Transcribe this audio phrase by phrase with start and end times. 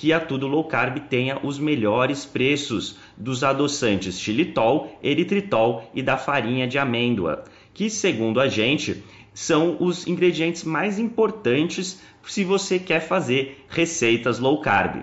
[0.00, 6.16] que a Tudo Low Carb tenha os melhores preços dos adoçantes xilitol, eritritol e da
[6.16, 13.00] farinha de amêndoa, que segundo a gente são os ingredientes mais importantes se você quer
[13.00, 15.02] fazer receitas low carb.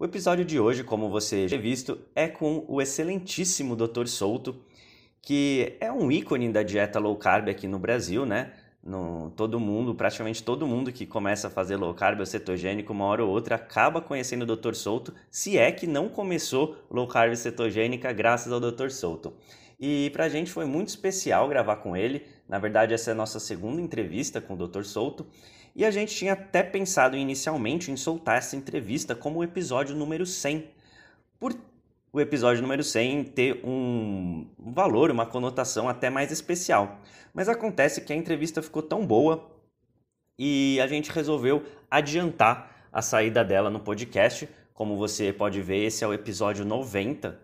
[0.00, 4.06] O episódio de hoje, como você já visto, é com o excelentíssimo Dr.
[4.06, 4.54] Souto,
[5.20, 8.52] que é um ícone da dieta low carb aqui no Brasil, né?
[8.80, 13.06] No, todo mundo, praticamente todo mundo que começa a fazer low carb ou cetogênico, uma
[13.06, 14.74] hora ou outra, acaba conhecendo o Dr.
[14.74, 18.90] Souto, se é que não começou low carb cetogênica graças ao Dr.
[18.90, 19.34] Souto.
[19.80, 22.24] E pra gente foi muito especial gravar com ele.
[22.48, 24.84] Na verdade, essa é a nossa segunda entrevista com o Dr.
[24.84, 25.26] Souto.
[25.78, 30.26] E a gente tinha até pensado inicialmente em soltar essa entrevista como o episódio número
[30.26, 30.68] 100,
[31.38, 31.56] por
[32.12, 36.98] o episódio número 100 ter um valor, uma conotação até mais especial.
[37.32, 39.48] Mas acontece que a entrevista ficou tão boa
[40.36, 44.48] e a gente resolveu adiantar a saída dela no podcast.
[44.74, 47.40] Como você pode ver, esse é o episódio 90.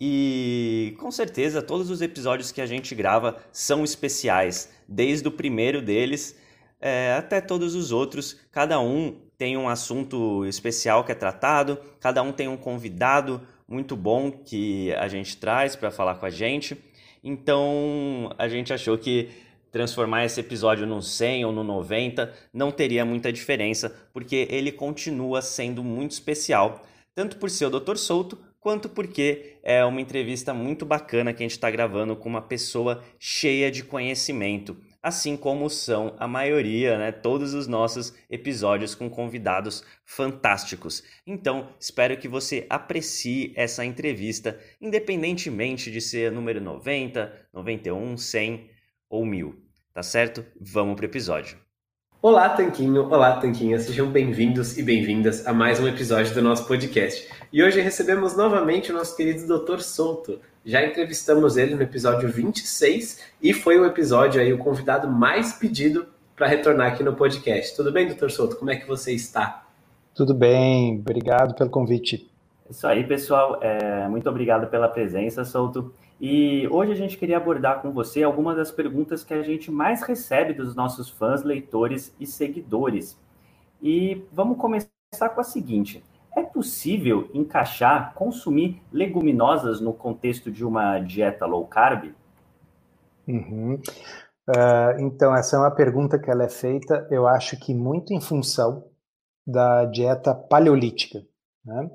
[0.00, 5.82] E com certeza todos os episódios que a gente grava são especiais, desde o primeiro
[5.82, 6.34] deles
[6.80, 8.40] é, até todos os outros.
[8.50, 13.94] Cada um tem um assunto especial que é tratado, cada um tem um convidado muito
[13.94, 16.76] bom que a gente traz para falar com a gente.
[17.22, 19.30] Então a gente achou que
[19.70, 25.42] transformar esse episódio no 100 ou no 90 não teria muita diferença, porque ele continua
[25.42, 26.84] sendo muito especial,
[27.14, 27.96] tanto por ser o Dr.
[27.96, 32.42] Souto, quanto porque é uma entrevista muito bacana que a gente está gravando com uma
[32.42, 39.08] pessoa cheia de conhecimento, assim como são a maioria, né, todos os nossos episódios com
[39.08, 41.02] convidados fantásticos.
[41.26, 48.70] Então, espero que você aprecie essa entrevista, independentemente de ser número 90, 91, 100
[49.08, 49.54] ou 1000,
[49.94, 50.44] tá certo?
[50.60, 51.58] Vamos pro episódio.
[52.20, 53.04] Olá, Tanquinho!
[53.04, 53.78] Olá, Tanquinha!
[53.78, 57.28] Sejam bem-vindos e bem-vindas a mais um episódio do nosso podcast.
[57.52, 59.78] E hoje recebemos novamente o nosso querido Dr.
[59.78, 60.40] Souto.
[60.64, 66.06] Já entrevistamos ele no episódio 26 e foi o episódio aí, o convidado mais pedido
[66.36, 67.74] para retornar aqui no podcast.
[67.74, 68.28] Tudo bem, Dr.
[68.28, 68.56] Souto?
[68.56, 69.66] Como é que você está?
[70.14, 72.30] Tudo bem, obrigado pelo convite.
[72.70, 73.58] Isso aí, pessoal.
[73.62, 75.92] É, muito obrigado pela presença, Souto.
[76.20, 80.02] E hoje a gente queria abordar com você algumas das perguntas que a gente mais
[80.02, 83.18] recebe dos nossos fãs, leitores e seguidores.
[83.80, 86.02] E vamos começar com a seguinte:
[86.36, 92.14] é possível encaixar, consumir leguminosas no contexto de uma dieta low carb?
[93.26, 93.74] Uhum.
[94.48, 98.20] Uh, então, essa é uma pergunta que ela é feita, eu acho que muito em
[98.20, 98.84] função
[99.46, 101.22] da dieta paleolítica.
[101.64, 101.90] Né?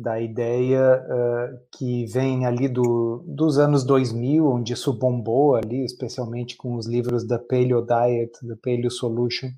[0.00, 6.56] da ideia uh, que vem ali do, dos anos 2000, onde isso bombou ali, especialmente
[6.56, 9.48] com os livros da Paleo Diet, da Paleo Solution,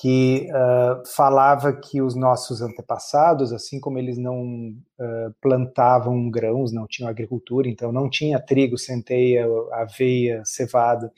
[0.00, 6.86] que uh, falava que os nossos antepassados, assim como eles não uh, plantavam grãos, não
[6.86, 11.12] tinham agricultura, então não tinha trigo, centeia, aveia, cevada,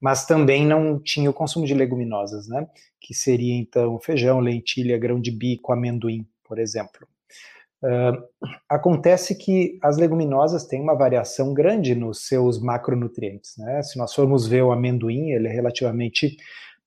[0.00, 2.68] mas também não tinha o consumo de leguminosas, né?
[3.00, 7.08] Que seria então feijão, lentilha, grão de bico, amendoim, por exemplo.
[7.82, 8.22] Uh,
[8.68, 13.56] acontece que as leguminosas têm uma variação grande nos seus macronutrientes.
[13.56, 13.82] Né?
[13.82, 16.36] Se nós formos ver o amendoim, ele é relativamente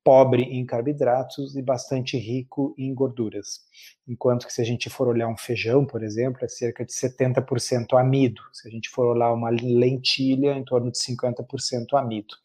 [0.03, 3.61] pobre em carboidratos e bastante rico em gorduras.
[4.07, 7.97] Enquanto que se a gente for olhar um feijão, por exemplo, é cerca de 70%
[7.97, 8.41] amido.
[8.51, 12.35] Se a gente for olhar uma lentilha, em torno de 50% amido.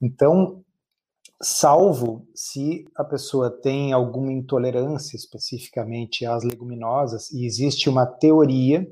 [0.00, 0.62] Então,
[1.40, 8.86] salvo se a pessoa tem alguma intolerância especificamente às leguminosas, e existe uma teoria,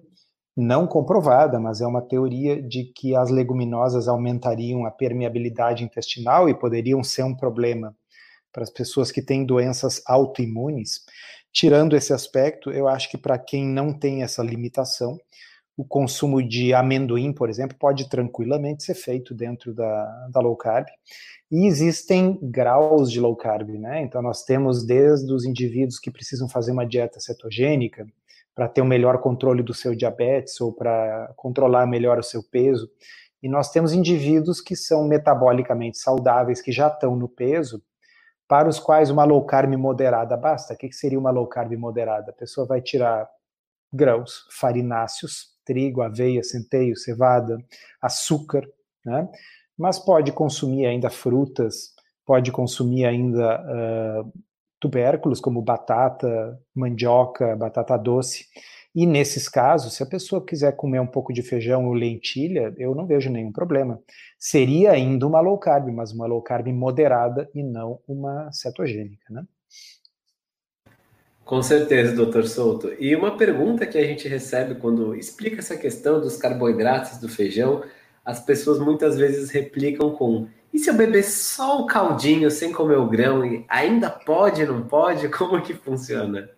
[0.57, 6.55] não comprovada, mas é uma teoria de que as leguminosas aumentariam a permeabilidade intestinal e
[6.55, 7.97] poderiam ser um problema
[8.53, 11.05] para as pessoas que têm doenças autoimunes.
[11.53, 15.19] Tirando esse aspecto, eu acho que para quem não tem essa limitação,
[15.77, 20.87] o consumo de amendoim, por exemplo, pode tranquilamente ser feito dentro da, da low carb.
[21.51, 24.03] E existem graus de low carb, né?
[24.03, 28.07] Então nós temos desde os indivíduos que precisam fazer uma dieta cetogênica
[28.55, 32.91] para ter um melhor controle do seu diabetes ou para controlar melhor o seu peso.
[33.43, 37.83] E nós temos indivíduos que são metabolicamente saudáveis, que já estão no peso,
[38.47, 40.75] para os quais uma low carb moderada basta.
[40.75, 42.31] O que seria uma low carb moderada?
[42.31, 43.29] A pessoa vai tirar
[43.93, 47.59] grãos farináceos, trigo, aveia, centeio, cevada,
[48.03, 48.69] açúcar,
[49.05, 49.29] né?
[49.79, 51.95] mas pode consumir ainda frutas,
[52.27, 54.33] pode consumir ainda uh,
[54.81, 58.47] tubérculos como batata, mandioca, batata doce.
[58.95, 62.95] E nesses casos, se a pessoa quiser comer um pouco de feijão ou lentilha, eu
[62.95, 64.01] não vejo nenhum problema.
[64.39, 69.45] Seria ainda uma low carb, mas uma low carb moderada e não uma cetogênica, né?
[71.45, 72.93] Com certeza, doutor Souto.
[72.99, 77.83] E uma pergunta que a gente recebe quando explica essa questão dos carboidratos do feijão
[78.25, 82.99] as pessoas muitas vezes replicam com: e se eu beber só o caldinho sem comer
[82.99, 85.29] o grão, ainda pode, não pode?
[85.31, 86.49] Como que funciona?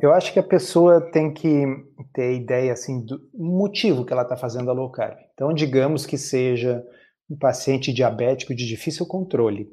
[0.00, 1.64] Eu acho que a pessoa tem que
[2.12, 5.18] ter ideia assim do motivo que ela está fazendo a low carb.
[5.34, 6.84] Então, digamos que seja
[7.30, 9.68] um paciente diabético de difícil controle.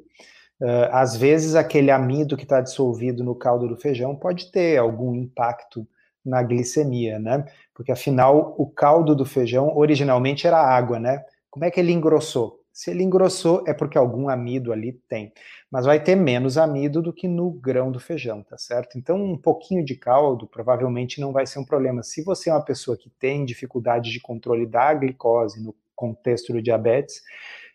[0.60, 5.14] Uh, às vezes, aquele amido que está dissolvido no caldo do feijão pode ter algum
[5.14, 5.86] impacto
[6.24, 7.44] na glicemia, né?
[7.74, 11.24] Porque afinal o caldo do feijão originalmente era água, né?
[11.50, 12.61] Como é que ele engrossou?
[12.72, 15.32] Se ele engrossou é porque algum amido ali tem,
[15.70, 18.96] mas vai ter menos amido do que no grão do feijão, tá certo?
[18.96, 22.02] Então um pouquinho de caldo provavelmente não vai ser um problema.
[22.02, 26.62] Se você é uma pessoa que tem dificuldade de controle da glicose no contexto do
[26.62, 27.22] diabetes,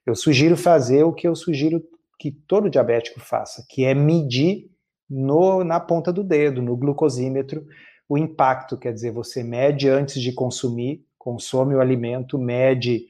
[0.05, 1.83] eu sugiro fazer o que eu sugiro
[2.17, 4.71] que todo diabético faça, que é medir
[5.07, 7.65] no, na ponta do dedo, no glucosímetro,
[8.09, 13.07] o impacto, quer dizer, você mede antes de consumir, consome o alimento, mede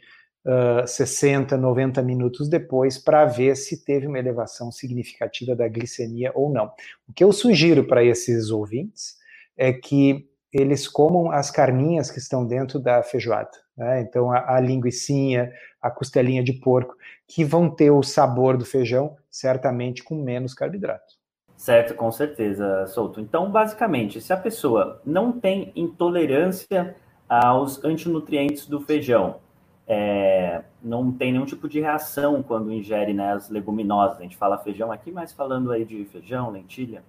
[0.47, 6.49] uh, 60, 90 minutos depois para ver se teve uma elevação significativa da glicemia ou
[6.49, 6.71] não.
[7.07, 9.17] O que eu sugiro para esses ouvintes
[9.57, 13.51] é que eles comam as carninhas que estão dentro da feijoada.
[13.75, 14.01] Né?
[14.01, 15.51] Então, a, a linguiçinha,
[15.81, 16.95] a costelinha de porco,
[17.27, 21.17] que vão ter o sabor do feijão, certamente com menos carboidrato.
[21.57, 23.19] Certo, com certeza, Souto.
[23.19, 26.95] Então, basicamente, se a pessoa não tem intolerância
[27.27, 29.39] aos antinutrientes do feijão,
[29.87, 34.57] é, não tem nenhum tipo de reação quando ingere né, as leguminosas, a gente fala
[34.57, 37.03] feijão aqui, mas falando aí de feijão, lentilha,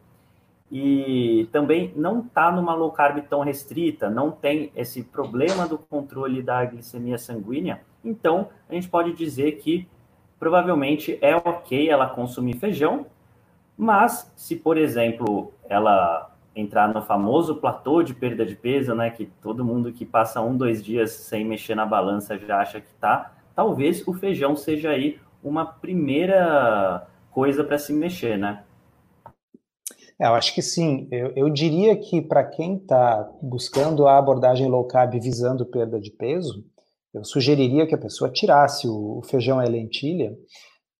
[0.71, 6.43] e também não está numa low carb tão restrita, não tem esse problema do controle
[6.43, 9.89] da glicemia sanguínea, então a gente pode dizer que
[10.39, 13.07] provavelmente é ok ela consumir feijão,
[13.77, 16.28] mas se, por exemplo, ela
[16.61, 20.57] entrar no famoso platô de perda de peso, né, que todo mundo que passa um,
[20.57, 25.21] dois dias sem mexer na balança já acha que tá, talvez o feijão seja aí
[25.43, 28.65] uma primeira coisa para se mexer, né?
[30.21, 31.07] É, eu acho que sim.
[31.13, 36.11] Eu, eu diria que para quem está buscando a abordagem low carb visando perda de
[36.11, 36.65] peso,
[37.15, 40.37] eu sugeriria que a pessoa tirasse o, o feijão e a lentilha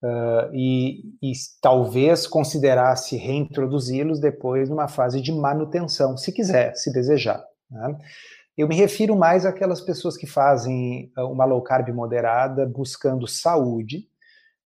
[0.03, 7.43] uh, e, e, talvez considerasse reintroduzi-los depois numa fase de manutenção, se quiser, se desejar.
[7.71, 7.99] Né?
[8.57, 14.09] Eu me refiro mais àquelas pessoas que fazem uma low carb moderada buscando saúde,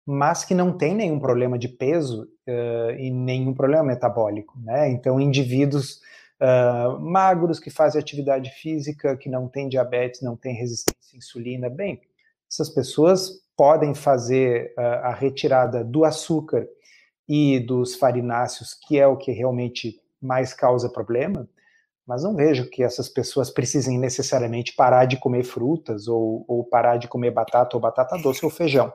[0.06, 4.90] mas que não tem nenhum problema de peso uh, e nenhum problema metabólico, né?
[4.90, 6.00] Então, indivíduos
[6.40, 11.68] uh, magros que fazem atividade física, que não têm diabetes, não têm resistência à insulina,
[11.68, 12.00] bem,
[12.50, 16.66] essas pessoas podem fazer uh, a retirada do açúcar
[17.28, 21.48] e dos farináceos, que é o que realmente mais causa problema,
[22.06, 26.96] mas não vejo que essas pessoas precisem necessariamente parar de comer frutas ou, ou parar
[26.96, 28.92] de comer batata ou batata doce ou feijão.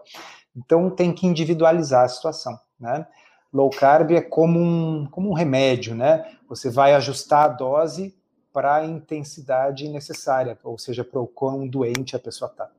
[0.56, 3.08] Então tem que individualizar a situação, né?
[3.54, 6.30] Low carb é como um, como um remédio, né?
[6.50, 8.14] Você vai ajustar a dose
[8.52, 12.70] para a intensidade necessária, ou seja, para o quão doente a pessoa está.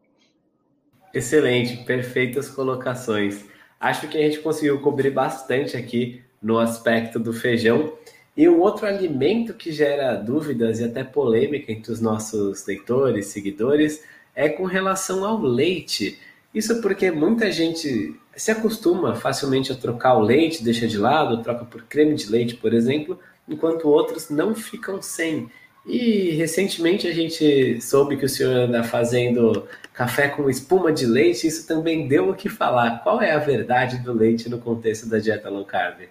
[1.16, 3.46] Excelente, perfeitas colocações.
[3.80, 7.94] Acho que a gente conseguiu cobrir bastante aqui no aspecto do feijão.
[8.36, 14.04] E um outro alimento que gera dúvidas e até polêmica entre os nossos leitores, seguidores,
[14.34, 16.18] é com relação ao leite.
[16.52, 21.64] Isso porque muita gente se acostuma facilmente a trocar o leite, deixa de lado, troca
[21.64, 23.18] por creme de leite, por exemplo,
[23.48, 25.48] enquanto outros não ficam sem.
[25.86, 31.46] E recentemente a gente soube que o senhor anda fazendo café com espuma de leite,
[31.46, 33.02] isso também deu o que falar.
[33.02, 36.02] Qual é a verdade do leite no contexto da dieta low carb?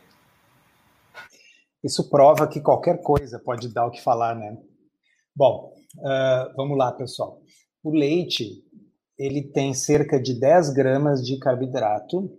[1.84, 4.58] Isso prova que qualquer coisa pode dar o que falar, né?
[5.36, 7.40] Bom, uh, vamos lá, pessoal.
[7.84, 8.64] O leite
[9.20, 12.36] ele tem cerca de 10 gramas de carboidrato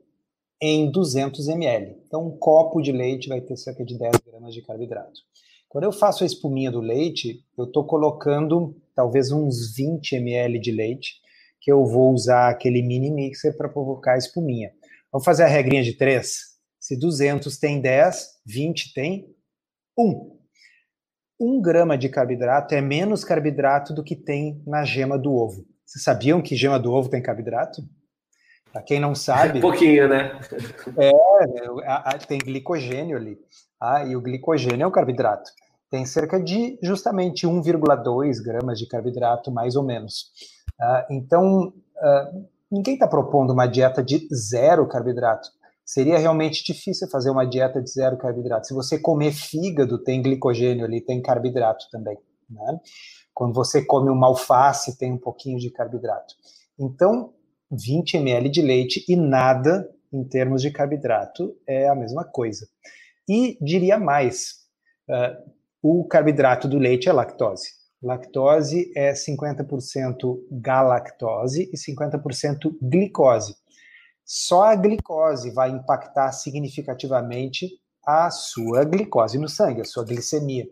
[0.61, 1.97] em 200 ml.
[2.09, 5.21] Então, um copo de leite vai ter cerca de 10 gramas de carboidrato.
[5.69, 10.73] Quando eu faço a espuminha do leite, eu estou colocando talvez uns 20 ml de
[10.73, 11.25] leite,
[11.67, 14.71] que eu vou usar aquele mini mixer para provocar a espuminha.
[15.11, 16.33] Vamos fazer a regrinha de 3?
[16.79, 19.35] Se 200 tem 10, 20 tem
[19.99, 20.39] 1.
[21.41, 25.67] 1 grama de carboidrato é menos carboidrato do que tem na gema do ovo.
[25.85, 27.83] Vocês sabiam que gema do ovo tem carboidrato?
[28.73, 29.59] Para quem não sabe.
[29.59, 30.39] Um pouquinho, né?
[30.97, 33.37] É, tem glicogênio ali.
[33.83, 35.51] Ah, e o glicogênio é o carboidrato.
[35.91, 40.31] Tem cerca de justamente 1,2 gramas de carboidrato, mais ou menos.
[40.81, 42.33] Ah, então, ah,
[42.71, 45.49] ninguém está propondo uma dieta de zero carboidrato.
[45.85, 48.67] Seria realmente difícil fazer uma dieta de zero carboidrato.
[48.67, 52.19] Se você comer fígado, tem glicogênio ali, tem carboidrato também.
[52.51, 52.81] Né?
[53.33, 56.35] Quando você come uma alface, tem um pouquinho de carboidrato.
[56.79, 57.33] Então,
[57.71, 62.67] 20 ml de leite e nada em termos de carboidrato é a mesma coisa.
[63.29, 64.55] E diria mais:
[65.09, 65.53] uh,
[65.83, 67.71] o carboidrato do leite é lactose.
[68.07, 73.57] Lactose é 50% galactose e 50% glicose.
[74.25, 77.69] Só a glicose vai impactar significativamente
[78.07, 80.69] a sua glicose no sangue, a sua glicemia.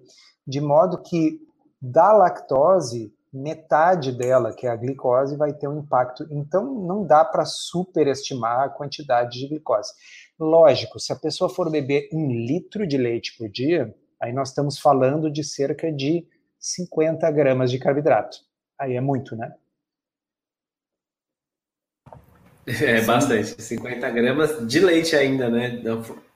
[0.46, 1.40] De modo que
[1.82, 6.24] da lactose, metade dela, que é a glicose, vai ter um impacto.
[6.30, 9.92] Então, não dá para superestimar a quantidade de glicose.
[10.38, 14.78] Lógico, se a pessoa for beber um litro de leite por dia, aí nós estamos
[14.78, 16.24] falando de cerca de
[16.64, 18.38] 50 gramas de carboidrato.
[18.80, 19.54] Aí é muito, né?
[22.66, 25.82] É bastante, 50 gramas de leite ainda, né?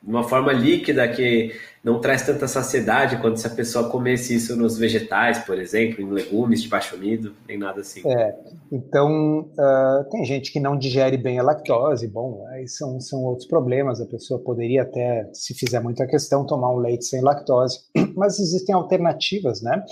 [0.03, 4.77] Uma forma líquida que não traz tanta saciedade quanto se a pessoa comesse isso nos
[4.77, 8.03] vegetais, por exemplo, em legumes de baixo amido, nem nada assim.
[8.07, 8.37] É,
[8.71, 13.49] então uh, tem gente que não digere bem a lactose, bom, aí são, são outros
[13.49, 17.79] problemas, a pessoa poderia até, se fizer muita questão, tomar um leite sem lactose,
[18.15, 19.83] mas existem alternativas, né?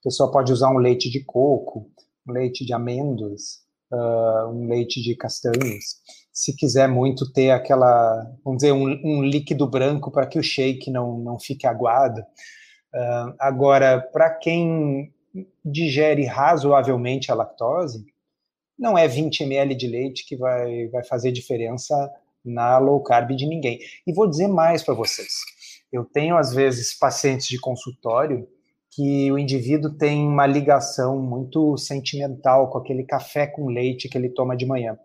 [0.00, 1.90] A pessoa pode usar um leite de coco,
[2.28, 6.00] um leite de amêndoas, uh, um leite de castanhas.
[6.32, 10.90] Se quiser muito ter aquela, vamos dizer, um, um líquido branco para que o shake
[10.90, 12.20] não, não fique aguado.
[12.20, 15.12] Uh, agora, para quem
[15.64, 18.04] digere razoavelmente a lactose,
[18.78, 21.94] não é 20 ml de leite que vai, vai fazer diferença
[22.44, 23.80] na low carb de ninguém.
[24.06, 25.32] E vou dizer mais para vocês.
[25.90, 28.46] Eu tenho, às vezes, pacientes de consultório
[28.96, 34.30] que o indivíduo tem uma ligação muito sentimental com aquele café com leite que ele
[34.30, 34.98] toma de manhã.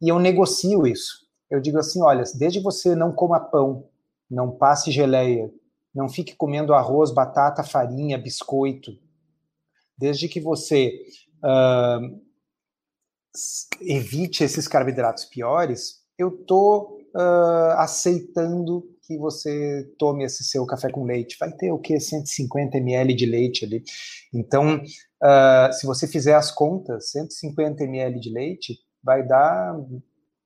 [0.00, 1.26] E eu negocio isso.
[1.50, 3.88] Eu digo assim: olha, desde você não coma pão,
[4.30, 5.50] não passe geleia,
[5.94, 8.92] não fique comendo arroz, batata, farinha, biscoito,
[9.96, 10.92] desde que você
[11.42, 12.20] uh,
[13.80, 21.04] evite esses carboidratos piores, eu estou uh, aceitando que você tome esse seu café com
[21.04, 21.36] leite.
[21.38, 21.98] Vai ter o que?
[21.98, 23.82] 150 ml de leite ali.
[24.32, 29.76] Então, uh, se você fizer as contas, 150 ml de leite vai dar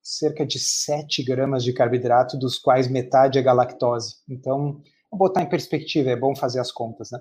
[0.02, 4.16] cerca de 7 gramas de carboidrato, dos quais metade é galactose.
[4.28, 4.80] Então,
[5.10, 7.20] vou botar em perspectiva, é bom fazer as contas, né?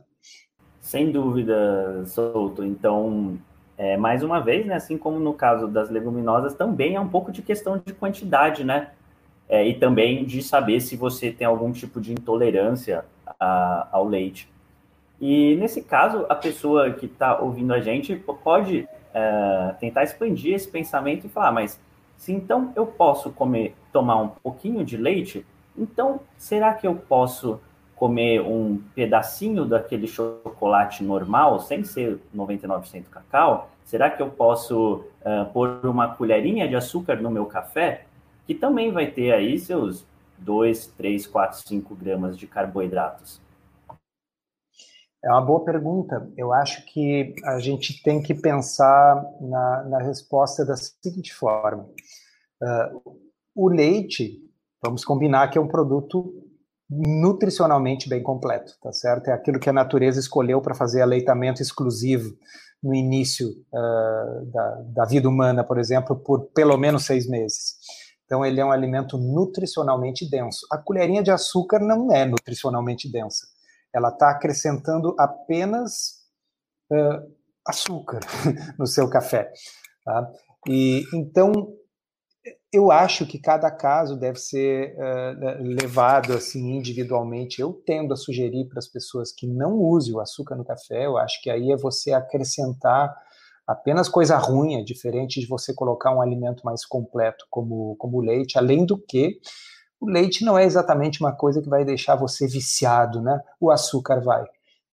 [0.81, 2.63] Sem dúvida, Souto.
[2.63, 3.39] Então,
[3.77, 7.31] é, mais uma vez, né, assim como no caso das leguminosas, também é um pouco
[7.31, 8.91] de questão de quantidade, né?
[9.53, 13.05] É, e também de saber se você tem algum tipo de intolerância
[13.39, 14.50] a, ao leite.
[15.22, 20.67] E nesse caso, a pessoa que está ouvindo a gente pode é, tentar expandir esse
[20.67, 21.79] pensamento e falar, mas
[22.17, 25.45] se então eu posso comer, tomar um pouquinho de leite,
[25.77, 27.62] então será que eu posso
[27.95, 33.69] comer um pedacinho daquele chocolate normal, sem ser 99% cacau?
[33.86, 38.05] Será que eu posso uh, pôr uma colherinha de açúcar no meu café?
[38.45, 40.05] Que também vai ter aí seus
[40.39, 43.41] 2, 3, 4, 5 gramas de carboidratos?
[45.23, 46.29] É uma boa pergunta.
[46.35, 51.84] Eu acho que a gente tem que pensar na, na resposta da seguinte forma:
[52.62, 53.17] uh,
[53.56, 54.38] o leite,
[54.84, 56.34] vamos combinar que é um produto
[56.89, 59.29] nutricionalmente bem completo, tá certo?
[59.29, 62.36] É aquilo que a natureza escolheu para fazer aleitamento exclusivo
[62.84, 67.77] no início uh, da, da vida humana, por exemplo, por pelo menos seis meses.
[68.25, 70.65] Então, ele é um alimento nutricionalmente denso.
[70.71, 73.47] A colherinha de açúcar não é nutricionalmente densa.
[73.93, 76.23] Ela está acrescentando apenas
[76.91, 77.31] uh,
[77.67, 78.21] açúcar
[78.77, 79.51] no seu café.
[80.03, 80.31] Tá?
[80.67, 81.51] E então
[82.71, 87.62] eu acho que cada caso deve ser uh, levado assim individualmente.
[87.62, 91.05] Eu tendo a sugerir para as pessoas que não usem o açúcar no café.
[91.05, 93.15] Eu acho que aí é você acrescentar
[93.67, 98.21] apenas coisa ruim, é diferente de você colocar um alimento mais completo como, como o
[98.21, 99.39] leite, além do que
[100.04, 103.39] o leite não é exatamente uma coisa que vai deixar você viciado, né?
[103.58, 104.45] O açúcar vai.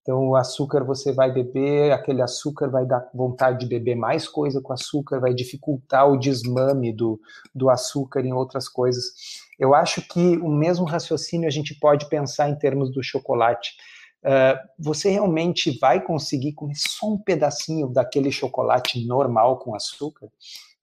[0.02, 4.61] Então, o açúcar você vai beber, aquele açúcar vai dar vontade de beber mais coisa
[4.62, 7.20] com açúcar, vai dificultar o desmame do,
[7.52, 9.04] do açúcar em outras coisas.
[9.59, 13.72] Eu acho que o mesmo raciocínio a gente pode pensar em termos do chocolate.
[14.22, 20.28] Uh, você realmente vai conseguir comer só um pedacinho daquele chocolate normal com açúcar?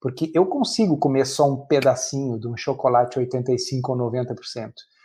[0.00, 4.34] Porque eu consigo comer só um pedacinho de um chocolate 85 ou 90%,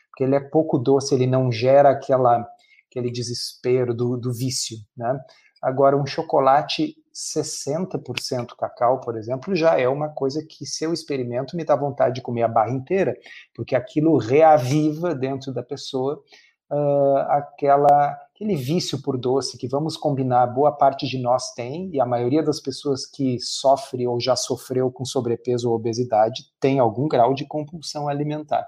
[0.09, 2.47] porque ele é pouco doce, ele não gera aquela,
[2.89, 5.19] aquele desespero do, do vício, né?
[5.61, 11.55] Agora, um chocolate 60% cacau, por exemplo, já é uma coisa que, se eu experimento,
[11.55, 13.15] me dá vontade de comer a barra inteira,
[13.55, 16.21] porque aquilo reaviva dentro da pessoa
[16.69, 22.01] uh, aquela, aquele vício por doce que, vamos combinar, boa parte de nós tem, e
[22.01, 27.07] a maioria das pessoas que sofre ou já sofreu com sobrepeso ou obesidade tem algum
[27.07, 28.67] grau de compulsão alimentar.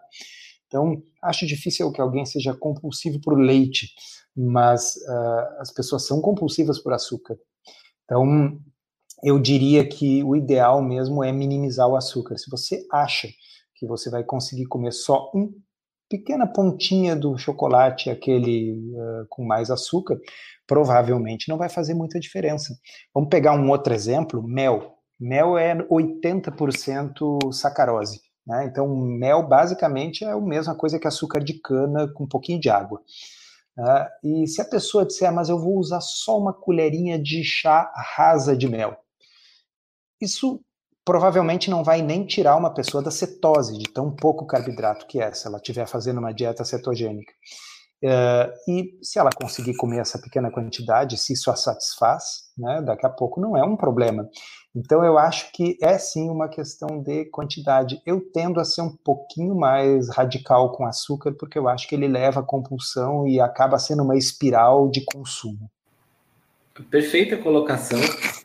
[0.68, 3.90] Então, acho difícil que alguém seja compulsivo por leite,
[4.36, 7.38] mas uh, as pessoas são compulsivas por açúcar.
[8.04, 8.60] Então,
[9.24, 12.38] eu diria que o ideal mesmo é minimizar o açúcar.
[12.38, 13.30] Se você acha
[13.76, 15.54] que você vai conseguir comer só um
[16.10, 20.20] pequena pontinha do chocolate, aquele uh, com mais açúcar,
[20.68, 22.76] provavelmente não vai fazer muita diferença.
[23.14, 24.94] Vamos pegar um outro exemplo: mel.
[25.20, 28.20] Mel é 80% sacarose.
[28.46, 28.66] Né?
[28.66, 32.70] Então, mel basicamente é a mesma coisa que açúcar de cana com um pouquinho de
[32.70, 33.02] água.
[33.78, 37.44] Uh, e se a pessoa disser, ah, mas eu vou usar só uma colherinha de
[37.44, 38.98] chá rasa de mel,
[40.22, 40.62] isso
[41.06, 45.32] provavelmente não vai nem tirar uma pessoa da cetose, de tão pouco carboidrato que é,
[45.32, 47.32] se ela estiver fazendo uma dieta cetogênica.
[48.04, 52.24] Uh, e se ela conseguir comer essa pequena quantidade, se isso a satisfaz,
[52.58, 54.28] né, daqui a pouco não é um problema.
[54.76, 58.02] Então eu acho que é sim uma questão de quantidade.
[58.06, 62.08] Eu tendo a ser um pouquinho mais radical com açúcar, porque eu acho que ele
[62.08, 65.70] leva a compulsão e acaba sendo uma espiral de consumo.
[66.84, 68.00] Perfeita colocação.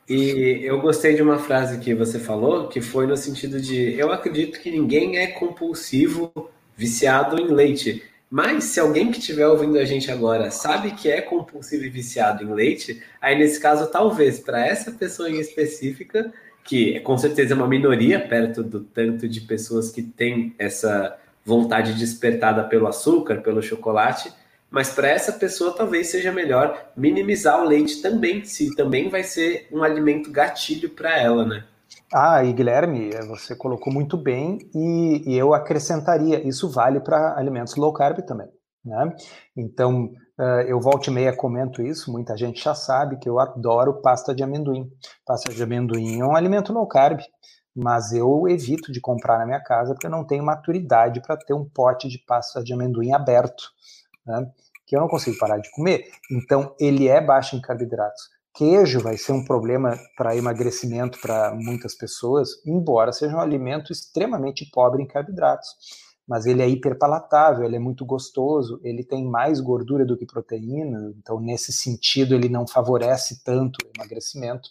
[0.08, 4.12] E eu gostei de uma frase que você falou, que foi no sentido de: eu
[4.12, 8.04] acredito que ninguém é compulsivo, viciado em leite.
[8.30, 12.44] Mas se alguém que estiver ouvindo a gente agora sabe que é compulsivo e viciado
[12.44, 17.56] em leite, aí nesse caso, talvez para essa pessoa em específica, que com certeza é
[17.56, 23.60] uma minoria perto do tanto de pessoas que têm essa vontade despertada pelo açúcar, pelo
[23.60, 24.32] chocolate,
[24.70, 29.68] mas para essa pessoa talvez seja melhor minimizar o leite também, se também vai ser
[29.72, 31.64] um alimento gatilho para ela, né?
[32.12, 37.76] Ah, e Guilherme, você colocou muito bem, e, e eu acrescentaria: isso vale para alimentos
[37.76, 38.48] low carb também.
[38.84, 39.14] Né?
[39.56, 40.06] Então,
[40.38, 44.34] uh, eu volto e meia comento isso, muita gente já sabe que eu adoro pasta
[44.34, 44.88] de amendoim.
[45.26, 47.20] Pasta de amendoim é um alimento low carb,
[47.76, 51.54] mas eu evito de comprar na minha casa porque eu não tenho maturidade para ter
[51.54, 53.64] um pote de pasta de amendoim aberto,
[54.26, 54.50] né?
[54.90, 56.04] que eu não consigo parar de comer.
[56.30, 58.28] Então, ele é baixo em carboidratos.
[58.52, 64.68] Queijo vai ser um problema para emagrecimento para muitas pessoas, embora seja um alimento extremamente
[64.72, 65.68] pobre em carboidratos.
[66.26, 71.12] Mas ele é hiperpalatável, ele é muito gostoso, ele tem mais gordura do que proteína,
[71.16, 74.68] então nesse sentido ele não favorece tanto o emagrecimento.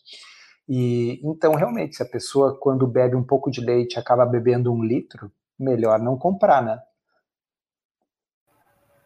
[0.67, 4.83] E então realmente, se a pessoa quando bebe um pouco de leite acaba bebendo um
[4.83, 6.79] litro, melhor não comprar, né?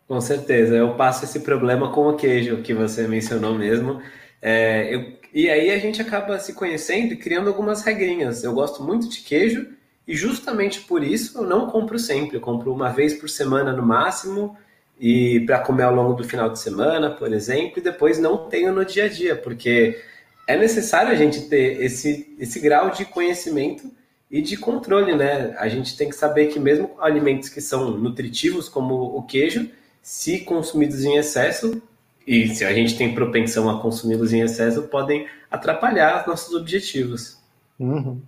[0.08, 4.02] Com certeza, eu passo esse problema com o queijo que você mencionou mesmo.
[4.42, 8.44] É, eu, e aí a gente acaba se conhecendo e criando algumas regrinhas.
[8.44, 9.68] Eu gosto muito de queijo
[10.08, 12.38] e justamente por isso eu não compro sempre.
[12.38, 14.58] Eu compro uma vez por semana no máximo
[15.00, 18.74] e para comer ao longo do final de semana, por exemplo, e depois não tenho
[18.74, 20.00] no dia a dia, porque
[20.48, 23.90] é necessário a gente ter esse, esse grau de conhecimento
[24.30, 25.56] e de controle, né?
[25.58, 29.70] A gente tem que saber que mesmo alimentos que são nutritivos, como o queijo,
[30.04, 31.82] se consumidos em excesso,
[32.28, 37.42] e se a gente tem propensão a consumi-los em excesso, podem atrapalhar nossos objetivos.
[37.80, 38.22] Uhum,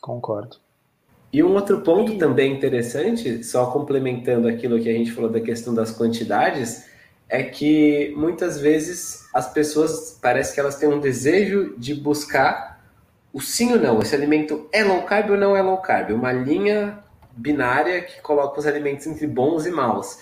[0.00, 0.58] concordo.
[1.32, 5.74] E um outro ponto também interessante, só complementando aquilo que a gente falou da questão
[5.74, 6.84] das quantidades,
[7.28, 12.84] é que muitas vezes as pessoas parece que elas têm um desejo de buscar
[13.32, 16.30] o sim ou não, esse alimento é low carb ou não é low carb, uma
[16.30, 16.98] linha
[17.34, 20.18] binária que coloca os alimentos entre bons e maus.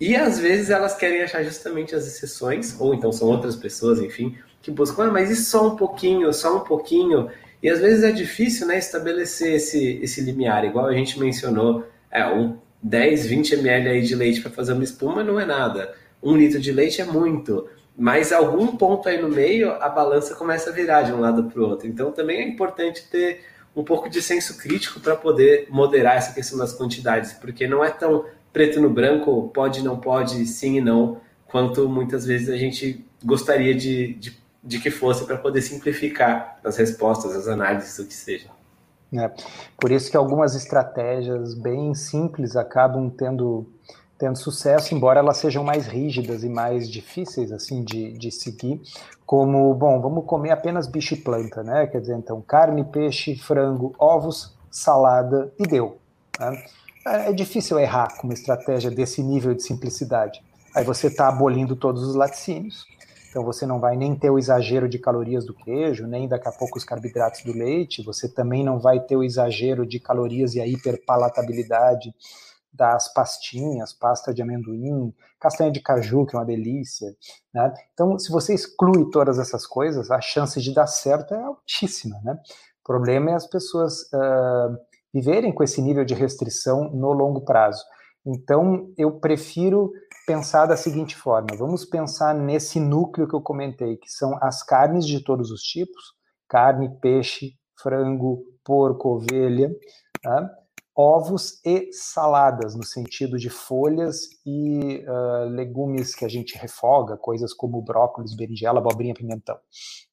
[0.00, 4.36] E às vezes elas querem achar justamente as exceções, ou então são outras pessoas, enfim,
[4.60, 7.30] que buscam, ah, mas isso só um pouquinho, só um pouquinho.
[7.62, 12.26] E às vezes é difícil né, estabelecer esse, esse limiar, igual a gente mencionou, é,
[12.26, 15.94] um 10, 20 ml aí de leite para fazer uma espuma não é nada.
[16.22, 17.66] Um litro de leite é muito.
[17.96, 21.60] Mas algum ponto aí no meio, a balança começa a virar de um lado para
[21.60, 21.86] o outro.
[21.86, 23.40] Então também é importante ter
[23.74, 27.90] um pouco de senso crítico para poder moderar essa questão das quantidades, porque não é
[27.90, 33.04] tão preto no branco, pode, não pode, sim e não, quanto muitas vezes a gente
[33.22, 38.14] gostaria de, de, de que fosse para poder simplificar as respostas, as análises, o que
[38.14, 38.48] seja.
[39.12, 39.30] É,
[39.78, 43.66] por isso que algumas estratégias bem simples acabam tendo,
[44.16, 48.80] tendo sucesso, embora elas sejam mais rígidas e mais difíceis assim de, de seguir,
[49.26, 51.88] como, bom, vamos comer apenas bicho e planta, né?
[51.88, 55.98] Quer dizer, então, carne, peixe, frango, ovos, salada e deu.
[56.38, 56.64] Né?
[57.06, 60.42] É difícil errar com uma estratégia desse nível de simplicidade.
[60.74, 62.84] Aí você está abolindo todos os laticínios,
[63.30, 66.52] então você não vai nem ter o exagero de calorias do queijo, nem daqui a
[66.52, 70.60] pouco os carboidratos do leite, você também não vai ter o exagero de calorias e
[70.60, 72.14] a hiperpalatabilidade
[72.72, 77.14] das pastinhas, pasta de amendoim, castanha de caju, que é uma delícia.
[77.52, 77.72] Né?
[77.92, 82.20] Então, se você exclui todas essas coisas, a chance de dar certo é altíssima.
[82.24, 82.36] Né?
[82.82, 84.76] O problema é as pessoas uh,
[85.14, 87.82] viverem com esse nível de restrição no longo prazo.
[88.26, 89.92] Então, eu prefiro
[90.26, 95.06] pensar da seguinte forma: vamos pensar nesse núcleo que eu comentei, que são as carnes
[95.06, 96.14] de todos os tipos
[96.48, 99.74] carne, peixe, frango, porco, ovelha,
[100.22, 100.50] tá?
[100.96, 107.52] ovos e saladas, no sentido de folhas e uh, legumes que a gente refoga, coisas
[107.52, 109.58] como brócolis, berinjela, abobrinha, pimentão.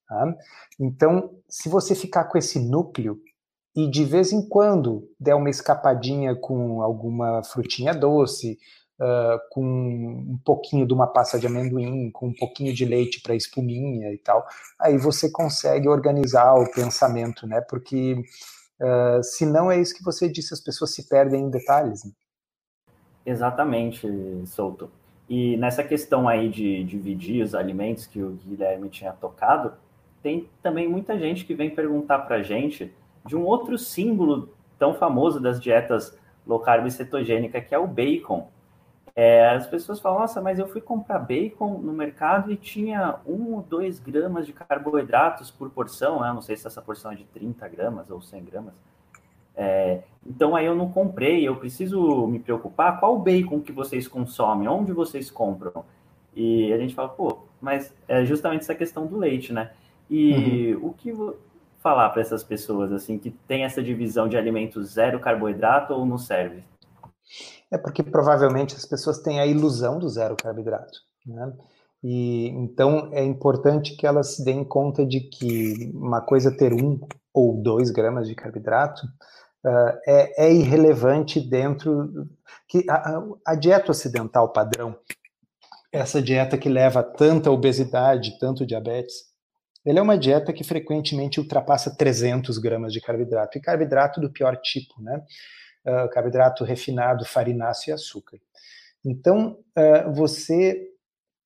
[0.07, 0.35] Tá?
[0.79, 3.21] Então, se você ficar com esse núcleo,
[3.75, 8.57] e de vez em quando der uma escapadinha com alguma frutinha doce,
[8.99, 13.35] uh, com um pouquinho de uma pasta de amendoim, com um pouquinho de leite para
[13.35, 14.45] espuminha e tal,
[14.79, 17.61] aí você consegue organizar o pensamento, né?
[17.61, 18.23] Porque
[18.81, 22.03] Uh, se não é isso que você disse, as pessoas se perdem em detalhes.
[22.03, 22.11] Né?
[23.23, 24.07] Exatamente,
[24.47, 24.89] Souto.
[25.29, 29.73] E nessa questão aí de dividir os alimentos que o Guilherme tinha tocado,
[30.23, 32.91] tem também muita gente que vem perguntar para a gente
[33.25, 38.49] de um outro símbolo tão famoso das dietas low carb cetogênica, que é o bacon.
[39.15, 43.55] É, as pessoas falam, nossa, mas eu fui comprar bacon no mercado e tinha um
[43.55, 46.31] ou dois gramas de carboidratos por porção, né?
[46.33, 48.73] não sei se essa porção é de 30 gramas ou 100 gramas.
[49.53, 54.67] É, então aí eu não comprei, eu preciso me preocupar qual bacon que vocês consomem,
[54.67, 55.83] onde vocês compram.
[56.33, 59.71] E a gente fala, pô, mas é justamente essa questão do leite, né?
[60.09, 60.87] E uhum.
[60.87, 61.13] o que
[61.81, 66.17] falar para essas pessoas assim que tem essa divisão de alimentos zero carboidrato ou não
[66.17, 66.63] serve?
[67.71, 71.53] É porque provavelmente as pessoas têm a ilusão do zero carboidrato, né?
[72.03, 76.99] E então é importante que elas se deem conta de que uma coisa ter um
[77.33, 79.05] ou dois gramas de carboidrato
[79.65, 82.27] uh, é, é, irrelevante dentro
[82.67, 84.97] que a, a, dieta ocidental padrão,
[85.91, 89.30] essa dieta que leva tanta obesidade, tanto diabetes,
[89.85, 94.55] ele é uma dieta que frequentemente ultrapassa 300 gramas de carboidrato, e carboidrato do pior
[94.57, 95.23] tipo, né?
[95.85, 98.37] Uh, carboidrato refinado, farináceo e açúcar.
[99.03, 100.87] Então, uh, você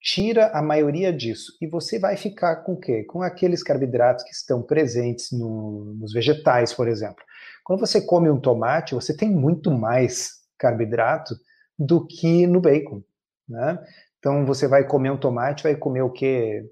[0.00, 3.02] tira a maioria disso e você vai ficar com o quê?
[3.04, 7.24] Com aqueles carboidratos que estão presentes no, nos vegetais, por exemplo.
[7.64, 11.34] Quando você come um tomate, você tem muito mais carboidrato
[11.78, 13.02] do que no bacon,
[13.48, 13.78] né?
[14.18, 16.64] Então, você vai comer um tomate, vai comer o quê?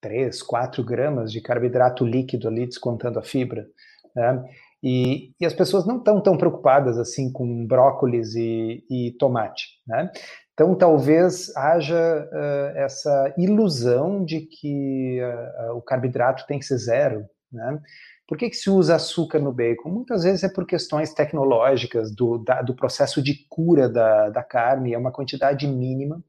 [0.00, 3.66] 3, 4 gramas de carboidrato líquido ali, descontando a fibra.
[4.14, 4.44] Né?
[4.82, 9.66] E, e, as pessoas não estão tão preocupadas assim com brócolis e, e tomate.
[9.86, 10.10] Né?
[10.54, 17.26] Então, talvez haja uh, essa ilusão de que uh, o carboidrato tem que ser zero.
[17.52, 17.80] Né?
[18.26, 19.90] Por que, que se usa açúcar no bacon?
[19.90, 24.94] Muitas vezes é por questões tecnológicas do, da, do processo de cura da, da carne,
[24.94, 26.22] é uma quantidade mínima.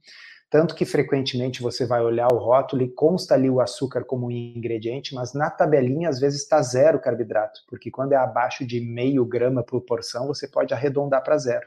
[0.52, 4.32] Tanto que frequentemente você vai olhar o rótulo e consta ali o açúcar como um
[4.32, 9.24] ingrediente, mas na tabelinha às vezes está zero carboidrato, porque quando é abaixo de meio
[9.24, 11.66] grama por porção, você pode arredondar para zero.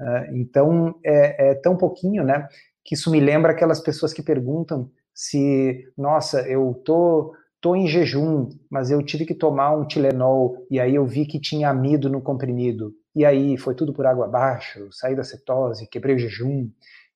[0.00, 2.48] Uh, então é, é, tão pouquinho, né?
[2.82, 8.50] Que isso me lembra aquelas pessoas que perguntam se, nossa, eu tô tô em jejum,
[8.70, 12.20] mas eu tive que tomar um Tilenol e aí eu vi que tinha amido no
[12.20, 12.94] comprimido.
[13.14, 16.68] E aí foi tudo por água abaixo, saí da cetose, quebrei o jejum.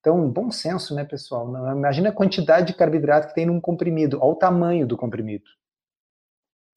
[0.08, 1.46] Então, bom senso, né, pessoal?
[1.76, 5.44] Imagina a quantidade de carboidrato que tem num comprimido, olha o tamanho do comprimido.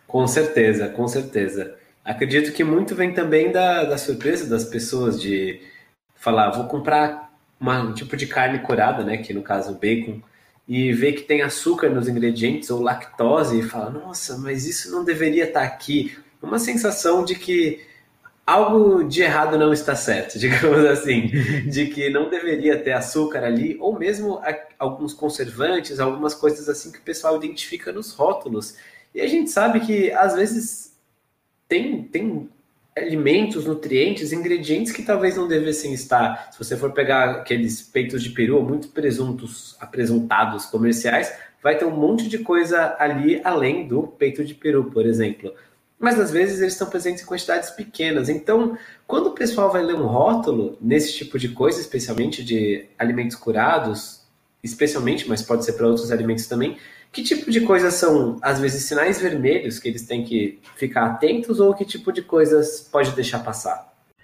[0.05, 1.77] Com certeza, com certeza.
[2.03, 5.61] Acredito que muito vem também da, da surpresa das pessoas de
[6.13, 10.19] falar, vou comprar uma, um tipo de carne curada, né, que no caso bacon,
[10.67, 15.05] e ver que tem açúcar nos ingredientes ou lactose e fala, nossa, mas isso não
[15.05, 16.17] deveria estar aqui.
[16.41, 17.79] Uma sensação de que
[18.45, 21.27] algo de errado não está certo, digamos assim,
[21.69, 24.41] de que não deveria ter açúcar ali, ou mesmo
[24.77, 28.75] alguns conservantes, algumas coisas assim que o pessoal identifica nos rótulos.
[29.13, 30.95] E a gente sabe que às vezes
[31.67, 32.49] tem, tem
[32.97, 36.49] alimentos, nutrientes, ingredientes que talvez não devessem estar.
[36.51, 41.95] Se você for pegar aqueles peitos de peru, muito presuntos, apresentados comerciais, vai ter um
[41.95, 45.53] monte de coisa ali além do peito de peru, por exemplo
[46.01, 48.27] mas às vezes eles estão presentes em quantidades pequenas.
[48.27, 53.35] Então, quando o pessoal vai ler um rótulo nesse tipo de coisa, especialmente de alimentos
[53.35, 54.23] curados,
[54.63, 56.77] especialmente, mas pode ser para outros alimentos também,
[57.11, 61.59] que tipo de coisas são, às vezes, sinais vermelhos que eles têm que ficar atentos
[61.59, 63.90] ou que tipo de coisas pode deixar passar?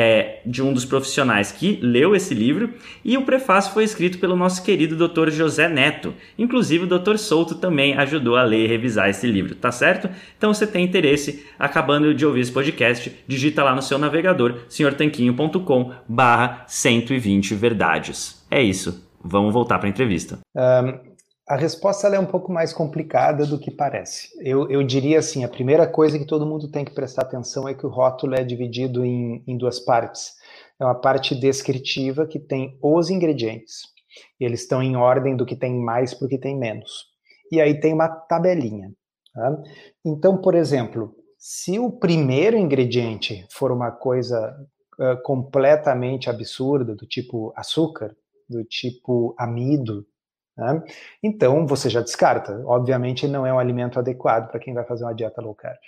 [0.00, 2.72] é, de um dos profissionais que leu esse livro
[3.04, 5.28] e o prefácio foi escrito pelo nosso querido Dr.
[5.30, 6.14] José Neto.
[6.38, 7.16] Inclusive o Dr.
[7.16, 10.08] Souto também ajudou a ler e revisar esse livro, tá certo?
[10.36, 15.92] Então se tem interesse, acabando de ouvir esse podcast, digita lá no seu navegador senhortanquinho.com
[16.08, 18.46] barra 120 verdades.
[18.48, 20.38] É isso, vamos voltar para a entrevista.
[20.56, 21.07] Um,
[21.48, 24.28] A resposta é um pouco mais complicada do que parece.
[24.38, 27.72] Eu, eu, diria assim: a primeira coisa que todo mundo tem que prestar atenção é
[27.72, 30.34] que o rótulo é dividido em, em duas partes.
[30.78, 33.84] É uma parte descritiva que tem os ingredientes.
[34.38, 37.06] E eles estão em ordem do que tem mais para o que tem menos.
[37.50, 38.92] E aí tem uma tabelinha.
[39.32, 39.62] Tá?
[40.04, 44.54] Então, por exemplo, se o primeiro ingrediente for uma coisa
[45.00, 48.14] uh, completamente absurda, do tipo açúcar,
[48.46, 50.06] do tipo amido,
[50.58, 50.82] né?
[51.22, 52.60] Então, você já descarta.
[52.66, 55.78] Obviamente, não é um alimento adequado para quem vai fazer uma dieta low carb.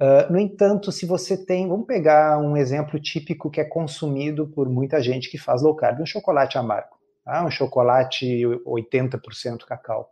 [0.00, 4.66] Uh, no entanto, se você tem, vamos pegar um exemplo típico que é consumido por
[4.66, 7.44] muita gente que faz low carb, um chocolate amargo, tá?
[7.44, 10.10] um chocolate 80% cacau.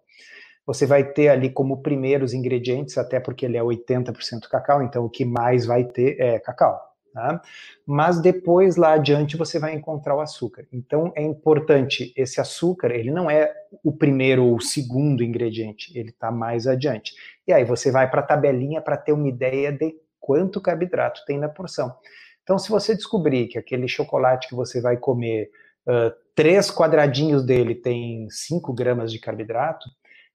[0.66, 4.12] Você vai ter ali como primeiros ingredientes, até porque ele é 80%
[4.51, 6.79] cacau, então o que mais vai ter é cacau.
[7.12, 7.40] Tá?
[7.87, 10.66] Mas depois lá adiante você vai encontrar o açúcar.
[10.73, 16.11] Então é importante esse açúcar, ele não é o primeiro ou o segundo ingrediente, ele
[16.11, 17.14] está mais adiante.
[17.47, 21.38] E aí você vai para a tabelinha para ter uma ideia de quanto carboidrato tem
[21.38, 21.94] na porção.
[22.42, 25.51] Então se você descobrir que aquele chocolate que você vai comer,
[25.88, 29.88] uh, três quadradinhos dele tem 5 gramas de carboidrato,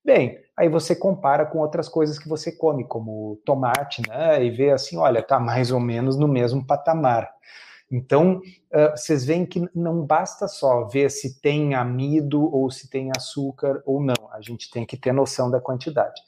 [0.03, 4.43] Bem, aí você compara com outras coisas que você come, como tomate, né?
[4.43, 7.31] E vê assim, olha, tá mais ou menos no mesmo patamar.
[7.89, 13.11] Então, uh, vocês veem que não basta só ver se tem amido ou se tem
[13.15, 14.15] açúcar ou não.
[14.31, 16.19] A gente tem que ter noção da quantidade.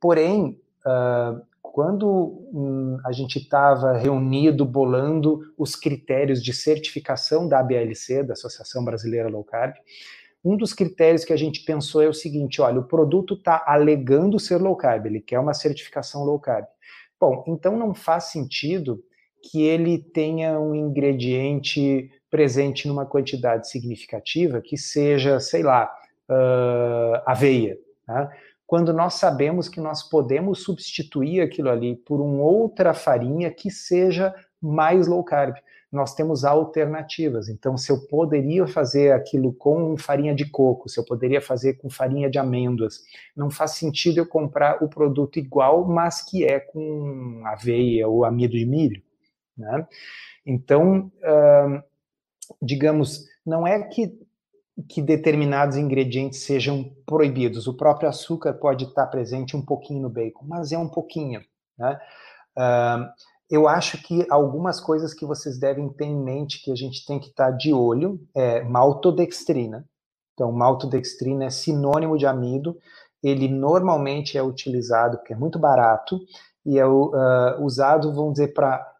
[0.00, 8.22] Porém, uh, quando um, a gente estava reunido, bolando os critérios de certificação da ABLC,
[8.24, 9.74] da Associação Brasileira Low Carb,
[10.44, 14.40] um dos critérios que a gente pensou é o seguinte: olha, o produto está alegando
[14.40, 16.66] ser low carb, ele quer uma certificação low carb.
[17.20, 19.02] Bom, então não faz sentido
[19.42, 25.92] que ele tenha um ingrediente presente numa quantidade significativa que seja, sei lá,
[26.28, 27.76] uh, aveia.
[28.06, 28.30] Tá?
[28.66, 34.34] Quando nós sabemos que nós podemos substituir aquilo ali por uma outra farinha que seja
[34.62, 35.56] mais low carb
[35.92, 37.50] nós temos alternativas.
[37.50, 41.90] Então, se eu poderia fazer aquilo com farinha de coco, se eu poderia fazer com
[41.90, 43.02] farinha de amêndoas,
[43.36, 48.56] não faz sentido eu comprar o produto igual, mas que é com aveia ou amido
[48.56, 49.02] de milho.
[49.54, 49.86] Né?
[50.46, 51.12] Então,
[52.60, 54.18] digamos, não é que,
[54.88, 57.66] que determinados ingredientes sejam proibidos.
[57.66, 61.44] O próprio açúcar pode estar presente um pouquinho no bacon, mas é um pouquinho.
[61.76, 62.00] Né?
[62.56, 67.04] Uh, eu acho que algumas coisas que vocês devem ter em mente que a gente
[67.04, 69.84] tem que estar tá de olho é maltodextrina.
[70.32, 72.78] Então, maltodextrina é sinônimo de amido.
[73.22, 76.18] Ele normalmente é utilizado porque é muito barato
[76.64, 77.12] e é uh,
[77.60, 78.96] usado, vamos dizer, para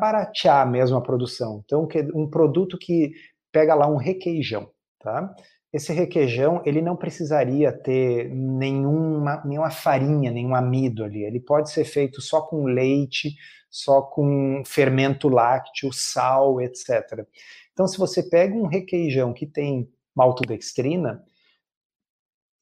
[0.00, 1.62] baratear mesmo a produção.
[1.66, 3.12] Então, um produto que
[3.52, 5.34] pega lá um requeijão, tá?
[5.70, 11.22] Esse requeijão, ele não precisaria ter nenhuma, nenhuma farinha, nenhum amido ali.
[11.22, 13.36] Ele pode ser feito só com leite,
[13.70, 17.26] só com fermento lácteo, sal, etc.
[17.72, 21.24] Então, se você pega um requeijão que tem maltodextrina,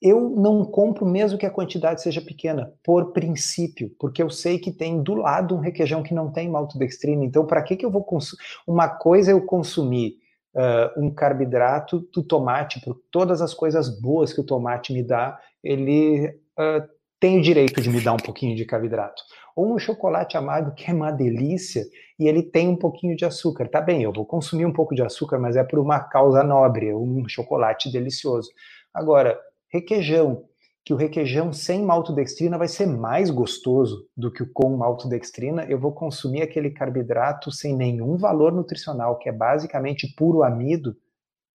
[0.00, 4.70] eu não compro mesmo que a quantidade seja pequena, por princípio, porque eu sei que
[4.70, 7.24] tem do lado um requeijão que não tem maltodextrina.
[7.24, 8.40] Então, para que, que eu vou consumir?
[8.66, 10.18] Uma coisa é eu consumir
[10.54, 15.40] uh, um carboidrato do tomate, por todas as coisas boas que o tomate me dá,
[15.64, 19.22] ele uh, tem o direito de me dar um pouquinho de carboidrato
[19.58, 21.84] ou um chocolate amargo que é uma delícia
[22.16, 23.68] e ele tem um pouquinho de açúcar.
[23.68, 26.94] Tá bem, eu vou consumir um pouco de açúcar, mas é por uma causa nobre,
[26.94, 28.48] um chocolate delicioso.
[28.94, 29.36] Agora,
[29.68, 30.44] requeijão,
[30.84, 35.78] que o requeijão sem maltodextrina vai ser mais gostoso do que o com maltodextrina, eu
[35.78, 40.96] vou consumir aquele carboidrato sem nenhum valor nutricional, que é basicamente puro amido.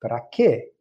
[0.02, 0.74] Para quê?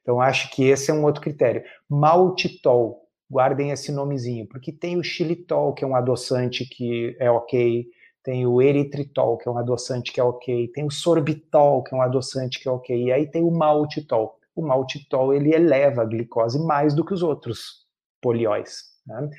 [0.00, 1.64] Então, acho que esse é um outro critério.
[1.88, 7.86] Maltitol guardem esse nomezinho, porque tem o xilitol, que é um adoçante que é ok,
[8.22, 11.98] tem o eritritol, que é um adoçante que é ok, tem o sorbitol, que é
[11.98, 14.38] um adoçante que é ok, e aí tem o maltitol.
[14.54, 17.86] O maltitol, ele eleva a glicose mais do que os outros
[18.20, 19.30] polióis, né?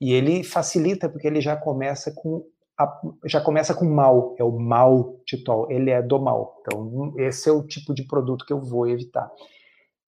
[0.00, 2.46] E ele facilita porque ele já começa com
[2.78, 6.60] a, já começa com mal, é o maltitol, ele é do mal.
[6.60, 9.30] Então, esse é o tipo de produto que eu vou evitar.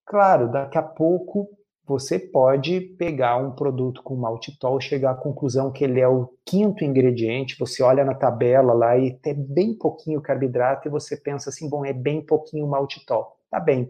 [0.07, 1.49] Claro, daqui a pouco
[1.87, 6.83] você pode pegar um produto com maltitol, chegar à conclusão que ele é o quinto
[6.83, 11.69] ingrediente, você olha na tabela lá e tem bem pouquinho carboidrato e você pensa assim,
[11.69, 13.37] bom, é bem pouquinho maltitol.
[13.50, 13.88] Tá bem.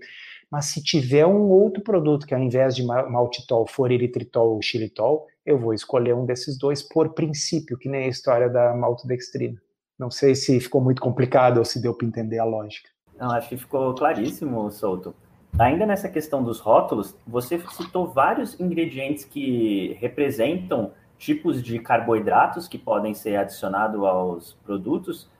[0.51, 5.27] Mas se tiver um outro produto que ao invés de maltitol for eritritol ou xilitol,
[5.47, 9.61] eu vou escolher um desses dois por princípio, que nem a história da maltodextrina.
[9.99, 12.89] Não sei se ficou muito complicado ou se deu para entender a lógica.
[13.19, 15.15] Não, acho que ficou claríssimo, Souto.
[15.59, 22.77] Ainda nessa questão dos rótulos, você citou vários ingredientes que representam tipos de carboidratos que
[22.77, 25.31] podem ser adicionados aos produtos,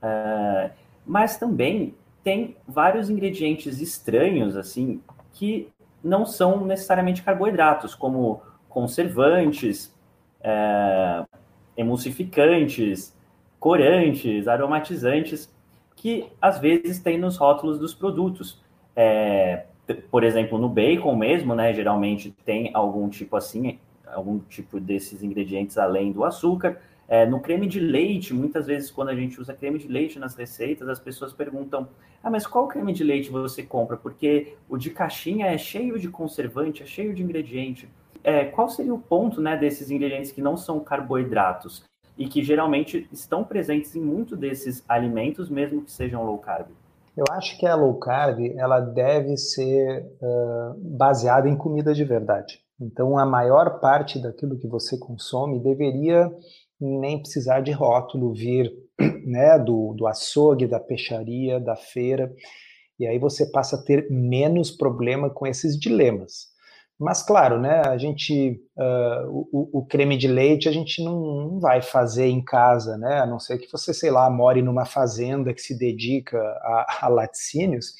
[0.00, 0.70] uh,
[1.04, 5.00] mas também tem vários ingredientes estranhos, assim,
[5.32, 5.68] que
[6.04, 9.92] não são necessariamente carboidratos, como conservantes,
[10.40, 11.26] uh,
[11.76, 13.12] emulsificantes,
[13.58, 15.52] corantes, aromatizantes,
[15.96, 18.62] que às vezes tem nos rótulos dos produtos.
[19.00, 19.66] É,
[20.10, 21.72] por exemplo, no bacon mesmo, né?
[21.72, 26.80] Geralmente tem algum tipo assim, algum tipo desses ingredientes além do açúcar.
[27.06, 30.34] É, no creme de leite, muitas vezes quando a gente usa creme de leite nas
[30.34, 31.88] receitas, as pessoas perguntam:
[32.20, 33.96] ah, mas qual creme de leite você compra?
[33.96, 37.88] Porque o de caixinha é cheio de conservante, é cheio de ingrediente.
[38.24, 41.86] É, qual seria o ponto né, desses ingredientes que não são carboidratos?
[42.18, 46.66] e que geralmente estão presentes em muito desses alimentos, mesmo que sejam low carb?
[47.18, 52.60] Eu acho que a low carb ela deve ser uh, baseada em comida de verdade.
[52.80, 56.30] Então, a maior parte daquilo que você consome deveria
[56.80, 58.72] nem precisar de rótulo, vir
[59.26, 62.32] né, do, do açougue, da peixaria, da feira,
[63.00, 66.46] e aí você passa a ter menos problema com esses dilemas.
[66.98, 71.60] Mas, claro, né, a gente, uh, o, o, creme de leite a gente não, não,
[71.60, 75.54] vai fazer em casa, né, a não ser que você, sei lá, more numa fazenda
[75.54, 77.94] que se dedica a, a laticínios,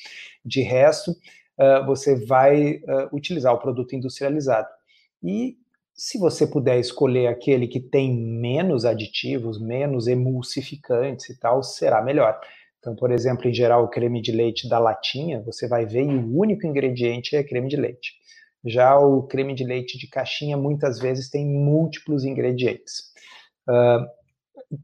[0.44, 4.68] de resto, uh, você vai uh, utilizar o produto industrializado.
[5.22, 5.57] E
[5.94, 12.38] se você puder escolher aquele que tem menos aditivos, menos emulsificantes e tal, será melhor.
[12.78, 16.16] Então, por exemplo, em geral, o creme de leite da latinha, você vai ver e
[16.16, 18.12] o único ingrediente é creme de leite.
[18.65, 23.13] Já o creme de leite de caixinha muitas vezes tem múltiplos ingredientes.
[23.69, 24.07] Uh,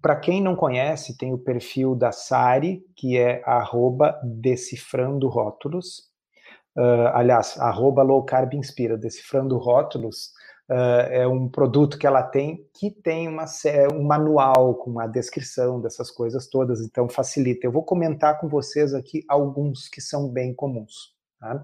[0.00, 6.10] Para quem não conhece, tem o perfil da Sari, que é arroba decifrando rótulos.
[6.76, 10.32] Uh, aliás, arroba low carb inspira, decifrando rótulos.
[10.70, 13.44] Uh, é um produto que ela tem que tem uma,
[13.92, 17.66] um manual com a descrição dessas coisas todas, então facilita.
[17.66, 21.12] Eu vou comentar com vocês aqui alguns que são bem comuns.
[21.38, 21.62] Tá?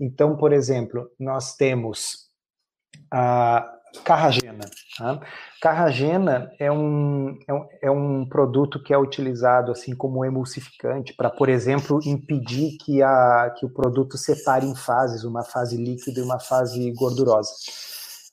[0.00, 2.28] Então, por exemplo, nós temos
[3.12, 3.68] a
[4.04, 4.64] carragena.
[4.96, 5.20] Tá?
[5.60, 11.30] Carragena é um, é, um, é um produto que é utilizado assim como emulsificante para,
[11.30, 16.22] por exemplo, impedir que, a, que o produto separe em fases, uma fase líquida e
[16.22, 17.50] uma fase gordurosa.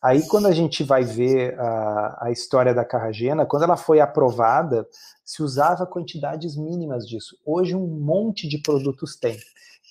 [0.01, 4.87] Aí, quando a gente vai ver a, a história da carragena, quando ela foi aprovada,
[5.23, 7.35] se usava quantidades mínimas disso.
[7.43, 9.35] Hoje, um monte de produtos tem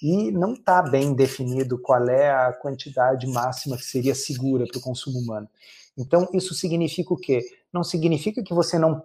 [0.05, 4.83] e não está bem definido qual é a quantidade máxima que seria segura para o
[4.83, 5.49] consumo humano.
[5.97, 7.41] Então, isso significa o quê?
[7.73, 9.03] Não significa que você não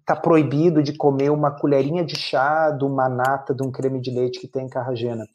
[0.00, 4.12] está proibido de comer uma colherinha de chá de uma nata de um creme de
[4.12, 5.26] leite que tem carragena.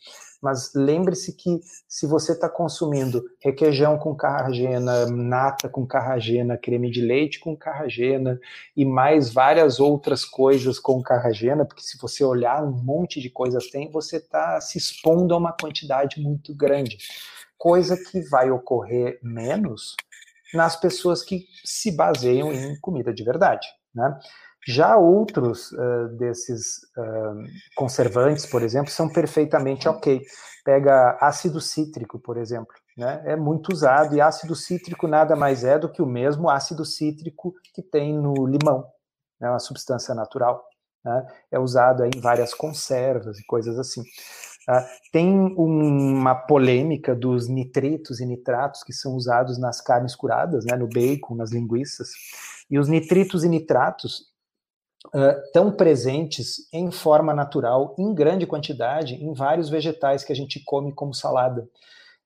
[0.44, 7.00] Mas lembre-se que se você está consumindo requeijão com carragena, nata com carragena, creme de
[7.00, 8.38] leite com carragena
[8.76, 13.70] e mais várias outras coisas com carragena, porque se você olhar um monte de coisas
[13.70, 16.98] tem, você está se expondo a uma quantidade muito grande.
[17.58, 19.96] Coisa que vai ocorrer menos
[20.54, 23.66] nas pessoas que se baseiam em comida de verdade,
[23.96, 24.20] né?
[24.68, 27.44] Já outros uh, desses uh,
[27.76, 30.22] conservantes, por exemplo, são perfeitamente ok.
[30.64, 33.22] Pega ácido cítrico, por exemplo, né?
[33.26, 37.54] é muito usado, e ácido cítrico nada mais é do que o mesmo ácido cítrico
[37.74, 38.86] que tem no limão,
[39.42, 39.50] é né?
[39.50, 40.64] uma substância natural.
[41.04, 41.28] Né?
[41.52, 44.02] É usado em várias conservas e coisas assim.
[44.70, 50.78] Uh, tem uma polêmica dos nitritos e nitratos que são usados nas carnes curadas, né,
[50.78, 52.12] no bacon, nas linguiças.
[52.72, 54.33] E os nitritos e nitratos
[55.52, 60.94] tão presentes em forma natural, em grande quantidade, em vários vegetais que a gente come
[60.94, 61.68] como salada.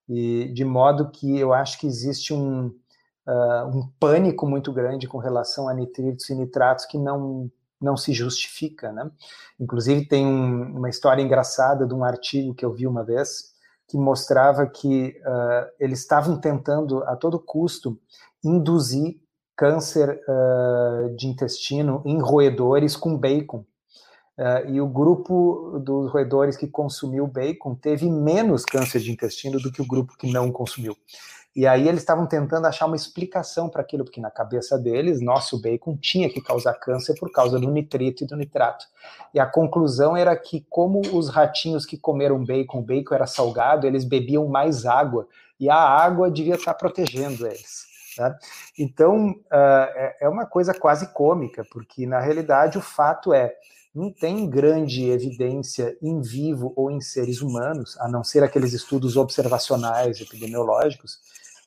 [0.07, 5.17] E de modo que eu acho que existe um, uh, um pânico muito grande com
[5.17, 9.07] relação a nitritos e nitratos que não não se justifica, né?
[9.59, 13.53] Inclusive tem um, uma história engraçada de um artigo que eu vi uma vez
[13.87, 17.97] que mostrava que uh, eles estavam tentando a todo custo
[18.43, 19.19] induzir
[19.57, 23.65] câncer uh, de intestino em roedores com bacon.
[24.37, 29.71] Uh, e o grupo dos roedores que consumiu bacon teve menos câncer de intestino do
[29.71, 30.95] que o grupo que não consumiu.
[31.55, 35.59] E aí eles estavam tentando achar uma explicação para aquilo, porque na cabeça deles, nosso
[35.59, 38.85] bacon tinha que causar câncer por causa do nitrito e do nitrato.
[39.33, 43.87] E a conclusão era que, como os ratinhos que comeram bacon, o bacon era salgado,
[43.87, 45.27] eles bebiam mais água,
[45.59, 47.86] e a água devia estar protegendo eles.
[48.77, 53.53] Então, uh, é uma coisa quase cômica, porque na realidade o fato é,
[53.93, 59.17] não tem grande evidência em vivo ou em seres humanos, a não ser aqueles estudos
[59.17, 61.19] observacionais epidemiológicos,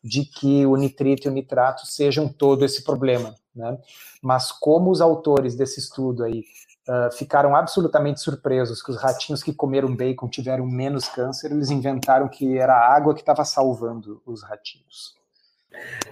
[0.02, 3.34] de que o nitrito e o nitrato sejam todo esse problema.
[3.54, 3.76] Né?
[4.22, 6.44] Mas como os autores desse estudo aí
[6.88, 12.28] uh, ficaram absolutamente surpresos que os ratinhos que comeram bacon tiveram menos câncer, eles inventaram
[12.28, 15.19] que era a água que estava salvando os ratinhos.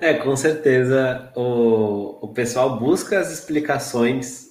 [0.00, 4.48] É, com certeza o, o pessoal busca as explicações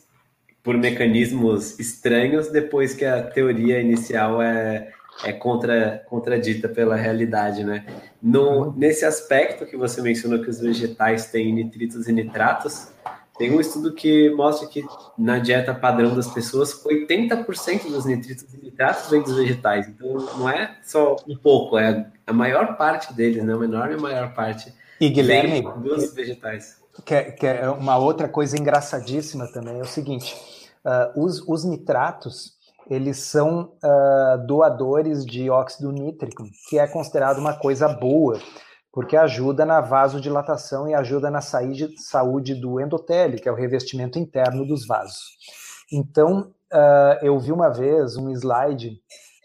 [0.61, 4.91] por mecanismos estranhos depois que a teoria inicial é,
[5.23, 7.85] é contra, contradita pela realidade, né?
[8.21, 12.91] No, nesse aspecto que você mencionou que os vegetais têm nitritos e nitratos,
[13.37, 14.83] tem um estudo que mostra que
[15.17, 19.87] na dieta padrão das pessoas, 80% dos nitritos e nitratos vem dos vegetais.
[19.87, 23.55] Então, não é só um pouco, é a maior parte deles, né?
[23.55, 26.77] Uma enorme maior parte e Guilherme, vem dos vegetais.
[27.05, 30.35] Que, é, que é uma outra coisa engraçadíssima também é o seguinte:
[30.85, 32.57] uh, os, os nitratos
[32.89, 38.39] eles são uh, doadores de óxido nítrico, que é considerado uma coisa boa,
[38.91, 44.65] porque ajuda na vasodilatação e ajuda na saúde do endotélio, que é o revestimento interno
[44.65, 45.37] dos vasos.
[45.91, 48.99] Então, uh, eu vi uma vez um slide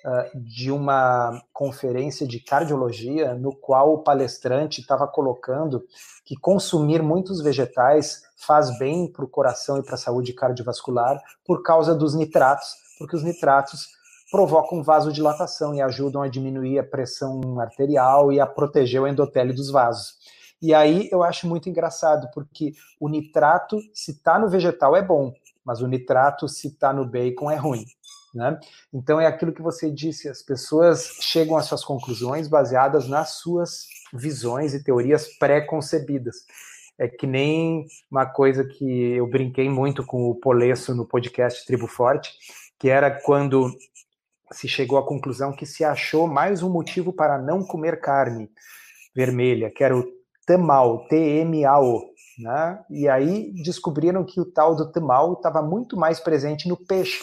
[0.05, 5.85] uh, de uma conferência de cardiologia, no qual o palestrante estava colocando
[6.25, 11.63] que consumir muitos vegetais faz bem para o coração e para a saúde cardiovascular por
[11.63, 13.89] causa dos nitratos porque os nitratos
[14.31, 19.71] provocam vasodilatação e ajudam a diminuir a pressão arterial e a proteger o endotélio dos
[19.71, 20.15] vasos.
[20.61, 25.33] E aí eu acho muito engraçado, porque o nitrato, se está no vegetal, é bom,
[25.65, 27.85] mas o nitrato, se está no bacon, é ruim.
[28.35, 28.59] Né?
[28.93, 33.87] Então é aquilo que você disse, as pessoas chegam às suas conclusões baseadas nas suas
[34.13, 36.37] visões e teorias pré-concebidas.
[36.99, 41.87] É que nem uma coisa que eu brinquei muito com o Polesso no podcast Tribo
[41.87, 42.33] Forte,
[42.79, 43.71] que era quando
[44.51, 48.51] se chegou à conclusão que se achou mais um motivo para não comer carne
[49.15, 50.05] vermelha, que era o
[50.47, 52.13] tamal, T-M-A-O.
[52.39, 52.85] Né?
[52.91, 57.23] E aí descobriram que o tal do tamal estava muito mais presente no peixe.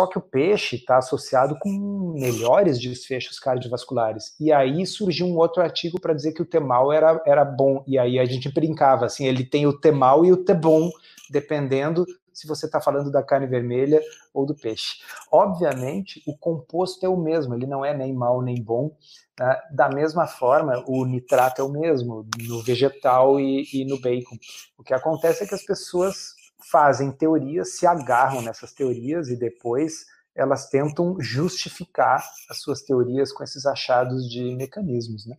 [0.00, 4.34] Só que o peixe está associado com melhores desfechos cardiovasculares.
[4.40, 7.84] E aí surgiu um outro artigo para dizer que o temal era, era bom.
[7.86, 10.90] E aí a gente brincava assim: ele tem o temal e o tebom,
[11.28, 14.00] dependendo se você está falando da carne vermelha
[14.32, 15.00] ou do peixe.
[15.30, 18.96] Obviamente, o composto é o mesmo, ele não é nem mal nem bom.
[19.38, 19.60] Né?
[19.70, 24.38] Da mesma forma, o nitrato é o mesmo no vegetal e, e no bacon.
[24.78, 30.06] O que acontece é que as pessoas fazem teorias, se agarram nessas teorias e depois
[30.34, 35.36] elas tentam justificar as suas teorias com esses achados de mecanismos, né?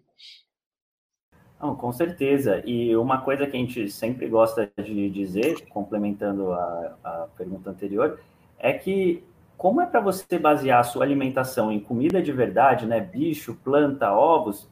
[1.61, 2.61] Não, com certeza.
[2.65, 8.19] E uma coisa que a gente sempre gosta de dizer, complementando a, a pergunta anterior,
[8.57, 9.23] é que
[9.57, 14.11] como é para você basear a sua alimentação em comida de verdade, né, bicho, planta,
[14.11, 14.67] ovos,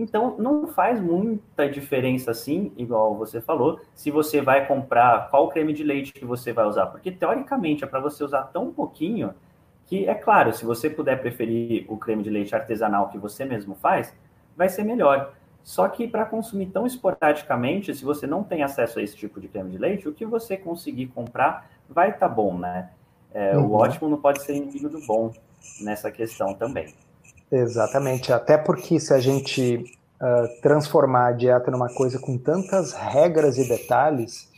[0.00, 5.72] então não faz muita diferença assim, igual você falou, se você vai comprar qual creme
[5.72, 9.34] de leite que você vai usar, porque teoricamente é para você usar tão pouquinho
[9.86, 13.74] que é claro, se você puder preferir o creme de leite artesanal que você mesmo
[13.74, 14.14] faz,
[14.56, 15.34] vai ser melhor.
[15.62, 19.48] Só que para consumir tão esporadicamente, se você não tem acesso a esse tipo de
[19.48, 22.90] creme de leite, o que você conseguir comprar vai estar tá bom, né?
[23.32, 23.66] É, uhum.
[23.66, 25.32] O ótimo não pode ser inimigo do bom
[25.80, 26.94] nessa questão também.
[27.52, 29.84] Exatamente, até porque se a gente
[30.22, 34.48] uh, transformar a dieta numa coisa com tantas regras e detalhes,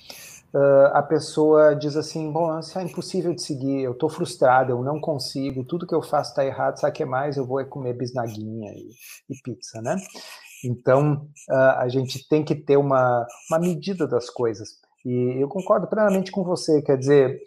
[0.53, 4.83] uh, a pessoa diz assim, bom, isso é impossível de seguir, eu estou frustrado, eu
[4.83, 7.39] não consigo, tudo que eu faço está errado, sabe o que mais?
[7.39, 8.91] Eu vou é comer bisnaguinha e,
[9.31, 9.97] e pizza, né?
[10.63, 14.69] Então, uh, a gente tem que ter uma, uma medida das coisas.
[15.05, 17.41] E eu concordo plenamente com você, quer dizer,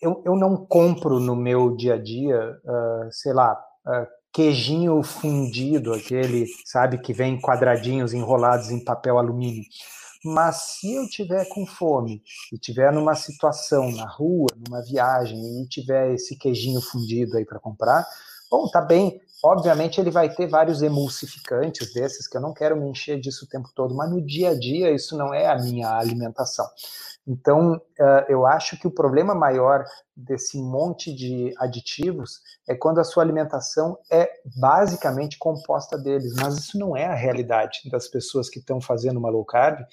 [0.00, 2.58] eu, eu não compro no meu dia a dia,
[3.12, 3.56] sei lá,
[4.32, 9.64] queijinho fundido, aquele, sabe, que vem quadradinhos enrolados em papel alumínio.
[10.24, 12.22] Mas se eu tiver com fome
[12.52, 17.58] e tiver numa situação na rua, numa viagem e tiver esse queijinho fundido aí para
[17.58, 18.06] comprar,
[18.50, 22.88] bom, tá bem, Obviamente, ele vai ter vários emulsificantes desses, que eu não quero me
[22.88, 25.90] encher disso o tempo todo, mas no dia a dia isso não é a minha
[25.90, 26.66] alimentação.
[27.26, 27.80] Então,
[28.28, 29.84] eu acho que o problema maior
[30.16, 36.78] desse monte de aditivos é quando a sua alimentação é basicamente composta deles, mas isso
[36.78, 39.84] não é a realidade das pessoas que estão fazendo uma low carb,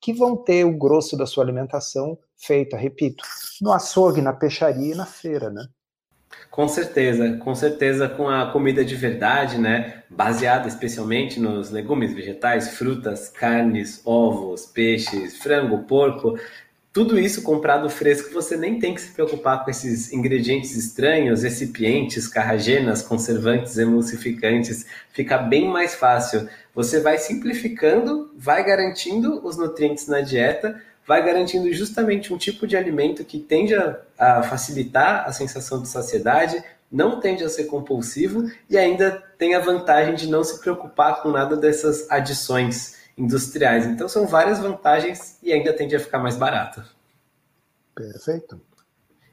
[0.00, 3.22] que vão ter o grosso da sua alimentação feita, repito,
[3.60, 5.66] no açougue, na peixaria e na feira, né?
[6.48, 10.02] Com certeza, com certeza com a comida de verdade, né?
[10.08, 16.38] Baseada especialmente nos legumes, vegetais, frutas, carnes, ovos, peixes, frango, porco.
[16.92, 22.26] tudo isso comprado fresco, você nem tem que se preocupar com esses ingredientes estranhos, recipientes,
[22.26, 24.86] carragenas, conservantes, emulsificantes.
[25.12, 26.48] Fica bem mais fácil.
[26.74, 32.76] Você vai simplificando, vai garantindo os nutrientes na dieta, vai garantindo justamente um tipo de
[32.76, 38.78] alimento que tende a, facilitar a sensação de saciedade, não tende a ser compulsivo e
[38.78, 43.86] ainda tem a vantagem de não se preocupar com nada dessas adições industriais.
[43.86, 46.80] Então são várias vantagens e ainda tende a ficar mais barato.
[47.92, 48.60] Perfeito.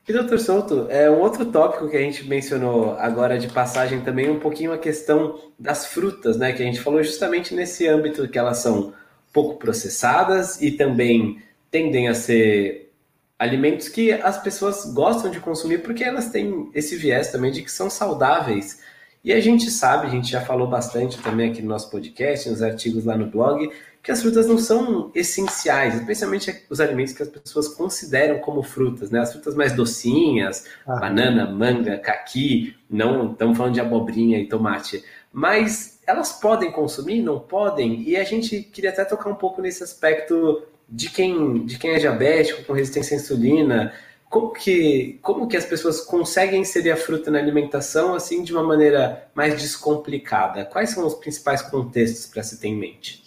[0.08, 4.32] E doutor Souto, é um outro tópico que a gente mencionou agora de passagem também
[4.32, 6.54] um pouquinho a questão das frutas, né?
[6.54, 8.96] Que a gente falou justamente nesse âmbito que elas são
[9.32, 12.92] pouco processadas e também tendem a ser
[13.38, 17.72] alimentos que as pessoas gostam de consumir porque elas têm esse viés também de que
[17.72, 18.82] são saudáveis.
[19.24, 22.62] E a gente sabe, a gente já falou bastante também aqui no nosso podcast, nos
[22.62, 23.70] artigos lá no blog,
[24.02, 29.12] que as frutas não são essenciais, especialmente os alimentos que as pessoas consideram como frutas,
[29.12, 29.20] né?
[29.20, 30.96] As frutas mais docinhas, ah.
[30.96, 35.04] banana, manga, caqui, não estamos falando de abobrinha e tomate,
[35.34, 38.02] mas elas podem consumir, não podem?
[38.04, 42.00] E a gente queria até tocar um pouco nesse aspecto de quem, de quem é
[42.00, 43.94] diabético, com resistência à insulina,
[44.30, 48.64] como que, como que as pessoas conseguem inserir a fruta na alimentação assim de uma
[48.64, 50.66] maneira mais descomplicada?
[50.66, 53.24] Quais são os principais contextos para se ter em mente?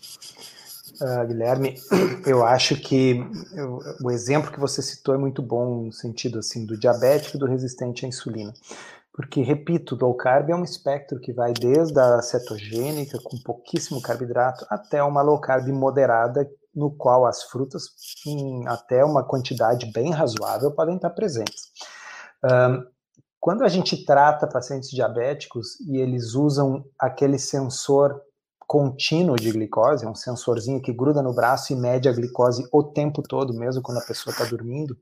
[1.01, 1.77] Uh, Guilherme,
[2.27, 6.67] eu acho que eu, o exemplo que você citou é muito bom no sentido assim
[6.67, 8.53] do diabético e do resistente à insulina.
[9.13, 14.65] Porque, repito, low carb é um espectro que vai desde a cetogênica, com pouquíssimo carboidrato,
[14.71, 17.89] até uma low carb moderada, no qual as frutas,
[18.27, 21.71] em até uma quantidade bem razoável, podem estar presentes.
[22.45, 22.87] Um,
[23.41, 28.21] quando a gente trata pacientes diabéticos e eles usam aquele sensor
[28.67, 33.23] contínuo de glicose, um sensorzinho que gruda no braço e mede a glicose o tempo
[33.23, 34.97] todo, mesmo quando a pessoa está dormindo,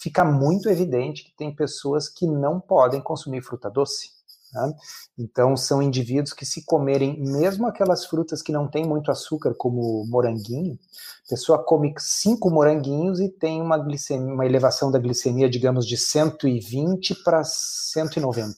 [0.00, 4.10] fica muito evidente que tem pessoas que não podem consumir fruta doce.
[4.52, 4.72] Né?
[5.18, 10.06] Então, são indivíduos que, se comerem mesmo aquelas frutas que não têm muito açúcar, como
[10.06, 10.78] moranguinho,
[11.26, 15.96] a pessoa come cinco moranguinhos e tem uma, glicemia, uma elevação da glicemia, digamos, de
[15.96, 18.54] 120 para 190.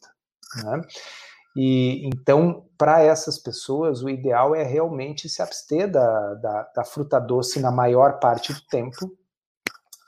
[0.65, 0.81] Né?
[1.57, 7.21] E então, para essas pessoas, o ideal é realmente se abster da, da, da fruta
[7.21, 9.17] doce na maior parte do tempo,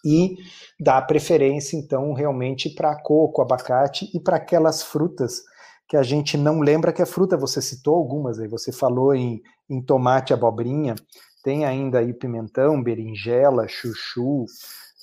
[0.07, 0.37] e
[0.79, 5.43] dar preferência, então, realmente para coco, abacate e para aquelas frutas
[5.89, 7.37] que a gente não lembra que é fruta.
[7.37, 10.95] Você citou algumas aí, você falou em, em tomate, abobrinha,
[11.43, 14.47] tem ainda aí pimentão, berinjela, chuchu,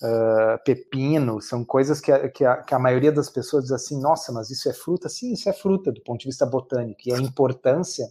[0.01, 3.99] uh, pepino, são coisas que a, que, a, que a maioria das pessoas diz assim,
[3.99, 5.07] nossa, mas isso é fruta?
[5.07, 8.05] Sim, isso é fruta do ponto de vista botânico, e a importância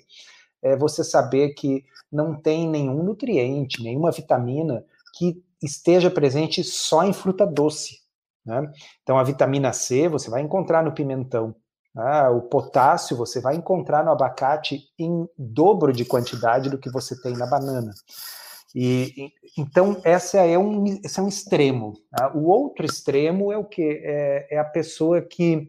[0.63, 7.13] é você saber que não tem nenhum nutriente, nenhuma vitamina que esteja presente só em
[7.13, 8.01] fruta doce.
[8.45, 8.73] Né?
[9.03, 11.55] Então, a vitamina C você vai encontrar no pimentão.
[11.95, 17.21] Ah, o potássio você vai encontrar no abacate em dobro de quantidade do que você
[17.21, 17.93] tem na banana.
[18.75, 21.93] E, então, essa é um, esse é um extremo.
[22.11, 22.33] Tá?
[22.35, 23.83] O outro extremo é o que?
[24.03, 25.69] É, é, a pessoa que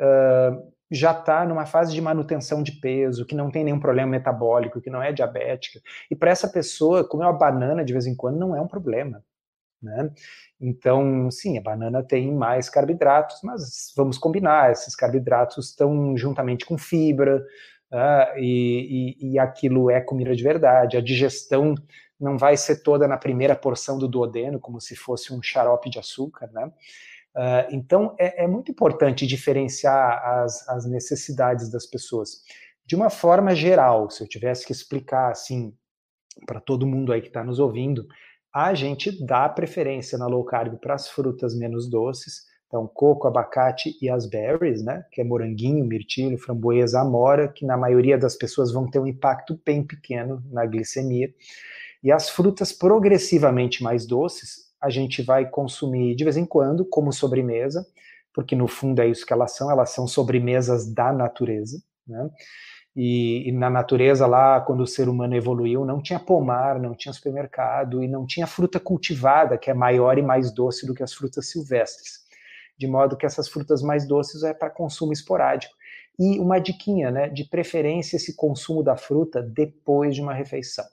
[0.00, 4.80] uh, já está numa fase de manutenção de peso, que não tem nenhum problema metabólico,
[4.80, 5.80] que não é diabética.
[6.10, 9.22] E para essa pessoa, comer uma banana de vez em quando não é um problema.
[9.80, 10.10] Né?
[10.62, 16.78] Então, sim, a banana tem mais carboidratos, mas vamos combinar, esses carboidratos estão juntamente com
[16.78, 17.44] fibra,
[17.90, 20.96] uh, e, e, e, aquilo é comida de verdade.
[20.96, 21.74] A digestão
[22.18, 25.98] não vai ser toda na primeira porção do duodeno, como se fosse um xarope de
[25.98, 26.70] açúcar, né?
[27.34, 32.42] Uh, então, é, é, muito importante diferenciar as, as necessidades das pessoas.
[32.86, 35.74] De uma forma geral, se eu tivesse que explicar assim
[36.46, 38.06] para todo mundo aí que está nos ouvindo,
[38.54, 43.96] a gente dá preferência na low carb para as frutas menos doces, então coco, abacate
[44.00, 48.72] e as berries, né, que é moranguinho, mirtilo, framboesa, amora, que na maioria das pessoas
[48.72, 51.32] vão ter um impacto bem pequeno na glicemia.
[52.02, 57.12] E as frutas progressivamente mais doces, a gente vai consumir de vez em quando como
[57.12, 57.86] sobremesa,
[58.34, 62.28] porque no fundo é isso que elas são, elas são sobremesas da natureza, né?
[62.94, 67.12] E, e, na natureza lá, quando o ser humano evoluiu, não tinha pomar, não tinha
[67.12, 71.14] supermercado e não tinha fruta cultivada, que é maior e mais doce do que as
[71.14, 72.20] frutas silvestres.
[72.76, 75.74] De modo que essas frutas mais doces é para consumo esporádico.
[76.18, 80.84] E uma diquinha, né, de preferência esse consumo da fruta depois de uma refeição.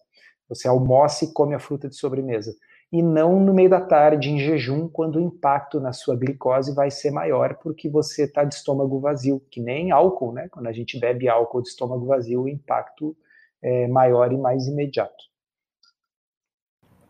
[0.47, 2.55] Você almoça e come a fruta de sobremesa
[2.91, 6.89] e não no meio da tarde, em jejum, quando o impacto na sua glicose vai
[6.89, 10.47] ser maior, porque você está de estômago vazio, que nem álcool, né?
[10.49, 13.15] Quando a gente bebe álcool de estômago vazio, o impacto
[13.61, 15.29] é maior e mais imediato.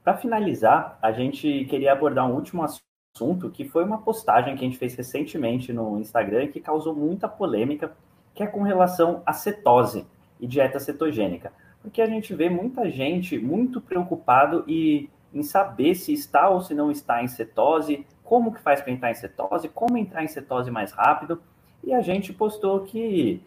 [0.04, 4.68] Para finalizar, a gente queria abordar um último assunto, que foi uma postagem que a
[4.68, 7.96] gente fez recentemente no Instagram que causou muita polêmica,
[8.34, 10.06] que é com relação à cetose
[10.40, 11.54] e dieta cetogênica.
[11.82, 16.74] Porque a gente vê muita gente muito preocupado e em saber se está ou se
[16.74, 20.72] não está em cetose, como que faz para entrar em cetose, como entrar em cetose
[20.72, 21.42] mais rápido.
[21.84, 23.42] E a gente postou que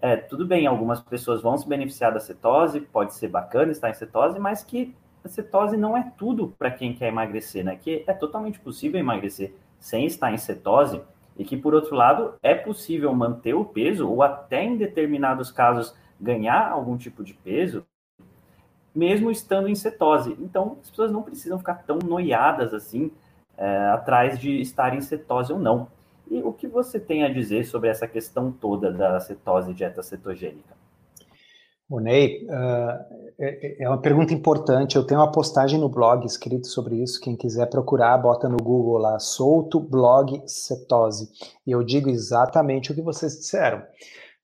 [0.00, 3.94] é, tudo bem, algumas pessoas vão se beneficiar da cetose, pode ser bacana estar em
[3.94, 7.76] cetose, mas que a cetose não é tudo para quem quer emagrecer, né?
[7.76, 11.00] Que é totalmente possível emagrecer sem estar em cetose
[11.36, 15.94] e que, por outro lado, é possível manter o peso ou até em determinados casos
[16.20, 17.86] ganhar algum tipo de peso,
[18.94, 20.36] mesmo estando em cetose.
[20.40, 23.10] Então, as pessoas não precisam ficar tão noiadas assim
[23.56, 25.88] é, atrás de estar em cetose ou não.
[26.30, 30.02] E o que você tem a dizer sobre essa questão toda da cetose e dieta
[30.02, 30.82] cetogênica?
[31.88, 34.96] O Ney, uh, é, é, uma pergunta importante.
[34.96, 37.20] Eu tenho uma postagem no blog escrito sobre isso.
[37.20, 41.28] Quem quiser procurar, bota no Google lá, solto blog cetose.
[41.66, 43.80] E eu digo exatamente o que vocês disseram.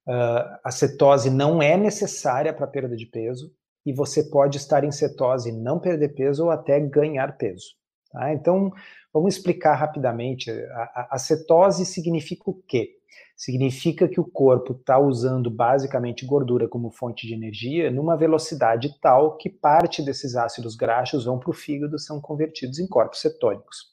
[0.06, 3.50] Uh, a cetose não é necessária para perda de peso
[3.88, 7.68] e você pode estar em cetose não perder peso ou até ganhar peso.
[8.12, 8.32] Tá?
[8.34, 8.70] Então,
[9.12, 10.50] vamos explicar rapidamente.
[10.50, 12.98] A, a cetose significa o quê?
[13.38, 19.36] significa que o corpo está usando basicamente gordura como fonte de energia numa velocidade tal
[19.36, 23.92] que parte desses ácidos graxos vão para o fígado e são convertidos em corpos cetônicos.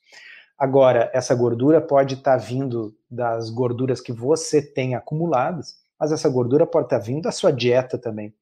[0.58, 6.28] Agora, essa gordura pode estar tá vindo das gorduras que você tem acumuladas, mas essa
[6.28, 8.34] gordura pode estar tá vindo da sua dieta também.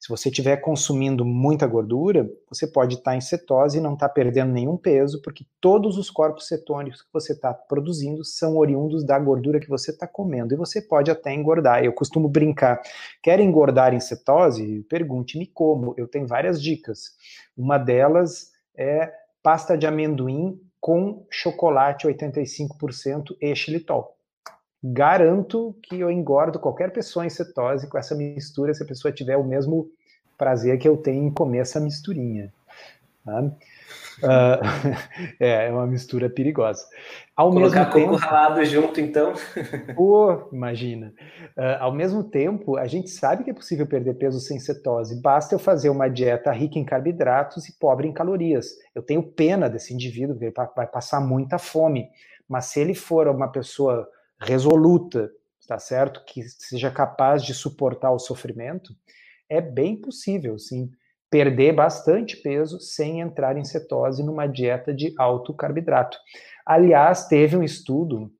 [0.00, 4.50] Se você estiver consumindo muita gordura, você pode estar em cetose e não estar perdendo
[4.50, 9.60] nenhum peso, porque todos os corpos cetônicos que você está produzindo são oriundos da gordura
[9.60, 10.54] que você está comendo.
[10.54, 11.84] E você pode até engordar.
[11.84, 12.80] Eu costumo brincar.
[13.22, 14.86] Quer engordar em cetose?
[14.88, 15.92] Pergunte-me como.
[15.98, 17.14] Eu tenho várias dicas.
[17.54, 24.16] Uma delas é pasta de amendoim com chocolate 85% e xilitol
[24.82, 29.36] garanto que eu engordo qualquer pessoa em cetose com essa mistura se a pessoa tiver
[29.36, 29.90] o mesmo
[30.38, 32.52] prazer que eu tenho em comer essa misturinha.
[33.24, 33.42] Tá?
[34.20, 34.60] Uh,
[35.38, 36.84] é, uma mistura perigosa.
[37.36, 39.34] Ao Colocar mesmo tempo, ralado junto, então.
[40.52, 41.12] Imagina.
[41.56, 45.20] Uh, ao mesmo tempo, a gente sabe que é possível perder peso sem cetose.
[45.20, 48.76] Basta eu fazer uma dieta rica em carboidratos e pobre em calorias.
[48.94, 52.08] Eu tenho pena desse indivíduo, porque ele vai passar muita fome.
[52.48, 54.08] Mas se ele for uma pessoa
[54.40, 55.30] resoluta,
[55.68, 56.24] tá certo?
[56.24, 58.94] Que seja capaz de suportar o sofrimento,
[59.48, 60.90] é bem possível, sim,
[61.30, 66.18] perder bastante peso sem entrar em cetose numa dieta de alto carboidrato.
[66.66, 68.32] Aliás, teve um estudo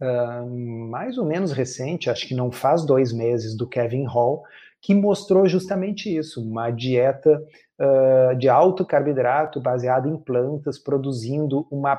[0.00, 0.46] uh,
[0.90, 4.42] mais ou menos recente, acho que não faz dois meses, do Kevin Hall,
[4.82, 7.42] que mostrou justamente isso, uma dieta
[7.78, 11.96] uh, de alto carboidrato baseada em plantas, produzindo uma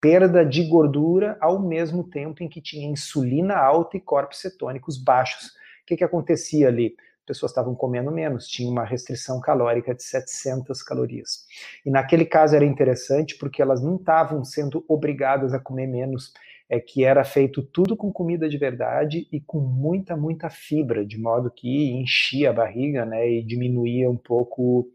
[0.00, 5.46] perda de gordura ao mesmo tempo em que tinha insulina alta e corpos cetônicos baixos.
[5.46, 6.94] O que, que acontecia ali?
[7.26, 11.44] pessoas estavam comendo menos, tinha uma restrição calórica de 700 calorias.
[11.84, 16.32] E naquele caso era interessante porque elas não estavam sendo obrigadas a comer menos,
[16.68, 21.18] é que era feito tudo com comida de verdade e com muita, muita fibra, de
[21.18, 24.88] modo que enchia a barriga, né, e diminuía um pouco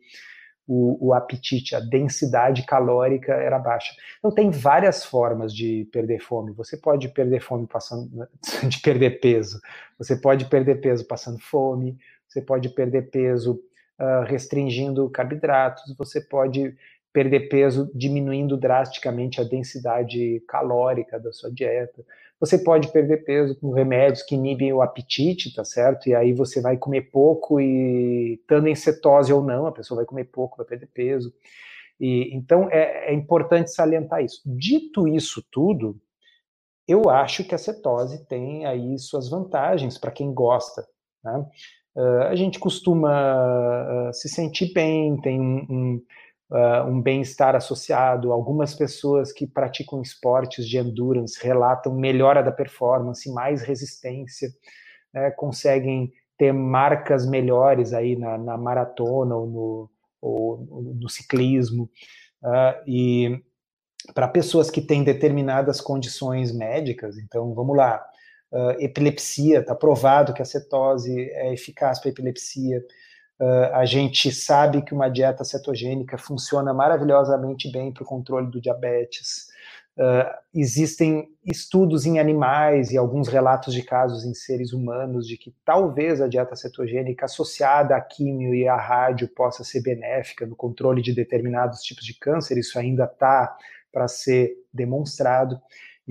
[0.74, 3.94] o, o, apetite, a densidade calórica era baixa.
[4.20, 6.54] Então tem várias formas de perder fome.
[6.54, 8.10] Você pode perder fome passando
[8.64, 9.60] de perder peso.
[9.98, 11.98] Você pode perder peso passando fome.
[12.26, 13.62] Você pode perder peso
[14.00, 15.94] uh, restringindo carboidratos.
[15.98, 16.74] Você pode
[17.12, 22.02] perder peso diminuindo drasticamente a densidade calórica da sua dieta.
[22.42, 26.10] Você pode perder peso com remédios que inibem o apetite, tá certo?
[26.10, 30.06] E aí você vai comer pouco e estando em cetose ou não, a pessoa vai
[30.08, 31.32] comer pouco, vai perder peso.
[32.00, 34.42] E, então é, é importante salientar isso.
[34.44, 36.02] Dito isso tudo,
[36.88, 40.84] eu acho que a cetose tem aí suas vantagens para quem gosta.
[41.24, 41.46] Né?
[41.96, 46.04] Uh, a gente costuma uh, se sentir bem, tem um, um
[46.52, 48.32] uh, um bem-estar associado.
[48.32, 54.50] Algumas pessoas que praticam esportes de endurance relatam melhora da performance, mais resistência,
[55.14, 59.90] né, conseguem ter marcas melhores aí na, na maratona ou no,
[60.22, 61.90] ou no ciclismo.
[62.44, 63.42] Uh, e
[64.14, 68.04] para pessoas que têm determinadas condições médicas, então vamos lá,
[68.52, 72.84] uh, epilepsia, está provado que a cetose é eficaz para epilepsia.
[73.42, 78.62] Uh, a gente sabe que uma dieta cetogênica funciona maravilhosamente bem para o controle do
[78.62, 79.48] diabetes.
[79.98, 85.52] Uh, existem estudos em animais e alguns relatos de casos em seres humanos de que
[85.66, 91.02] talvez a dieta cetogênica associada à químio e à rádio possa ser benéfica no controle
[91.02, 92.60] de determinados tipos de câncer.
[92.60, 93.58] Isso ainda está
[93.92, 95.60] para ser demonstrado.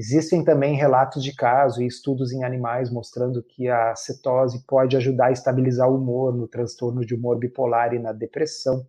[0.00, 5.26] Existem também relatos de caso e estudos em animais mostrando que a cetose pode ajudar
[5.26, 8.86] a estabilizar o humor no transtorno de humor bipolar e na depressão.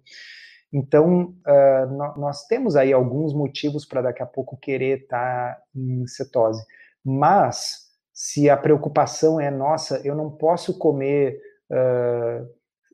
[0.72, 6.08] Então, uh, nós temos aí alguns motivos para daqui a pouco querer estar tá em
[6.08, 6.64] cetose.
[7.04, 11.38] Mas, se a preocupação é nossa, eu não posso comer
[11.70, 12.48] uh,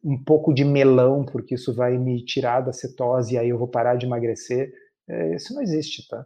[0.03, 3.68] um pouco de melão, porque isso vai me tirar da cetose e aí eu vou
[3.68, 4.74] parar de emagrecer.
[5.07, 6.26] Uh, isso não existe, tá?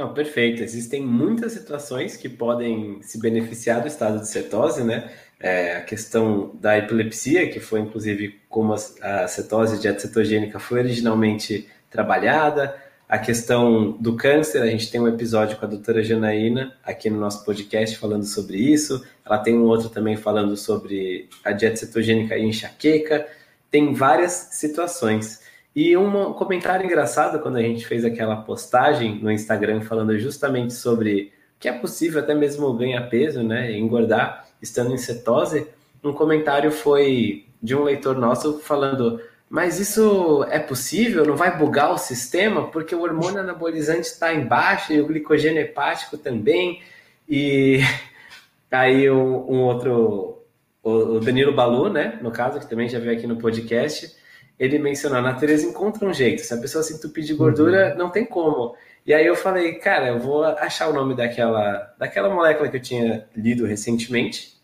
[0.00, 0.62] Não, perfeito.
[0.62, 5.10] Existem muitas situações que podem se beneficiar do estado de cetose, né?
[5.38, 11.68] É, a questão da epilepsia, que foi inclusive como a, cetose dieta cetogênica foi originalmente
[11.90, 12.74] trabalhada,
[13.06, 17.20] a questão do câncer, a gente tem um episódio com a doutora Janaína aqui no
[17.20, 22.38] nosso podcast falando sobre isso, ela tem um outro também falando sobre a dieta cetogênica
[22.38, 23.26] e enxaqueca,
[23.70, 25.42] tem várias situações.
[25.74, 31.32] E um comentário engraçado quando a gente fez aquela postagem no Instagram falando justamente sobre
[31.60, 35.68] que é possível até mesmo ganhar peso, né, engordar estando em cetose,
[36.02, 41.24] um comentário foi de um leitor nosso falando: "Mas isso é possível?
[41.24, 46.16] Não vai bugar o sistema porque o hormônio anabolizante está embaixo e o glicogênio hepático
[46.18, 46.82] também?"
[47.28, 47.80] E
[48.70, 50.38] aí um, um outro
[50.82, 54.16] o Danilo Balu, né, no caso, que também já veio aqui no podcast,
[54.60, 56.42] ele mencionou, a natureza encontra um jeito.
[56.42, 57.98] Se a pessoa se entupir de gordura, uhum.
[57.98, 58.76] não tem como.
[59.06, 62.82] E aí eu falei, cara, eu vou achar o nome daquela, daquela molécula que eu
[62.82, 64.60] tinha lido recentemente,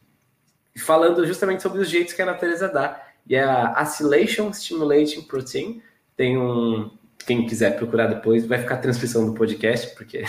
[0.77, 3.03] falando justamente sobre os jeitos que a natureza dá.
[3.27, 5.83] E é a Acylation Stimulating Protein.
[6.15, 6.91] Tem um.
[7.27, 10.23] Quem quiser procurar depois, vai ficar a transcrição do podcast, porque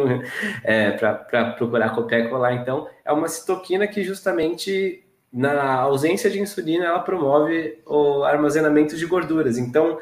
[0.64, 2.54] é para procurar copiar e colar.
[2.54, 9.06] Então, é uma citoquina que justamente na ausência de insulina, ela promove o armazenamento de
[9.06, 9.56] gorduras.
[9.56, 9.98] Então,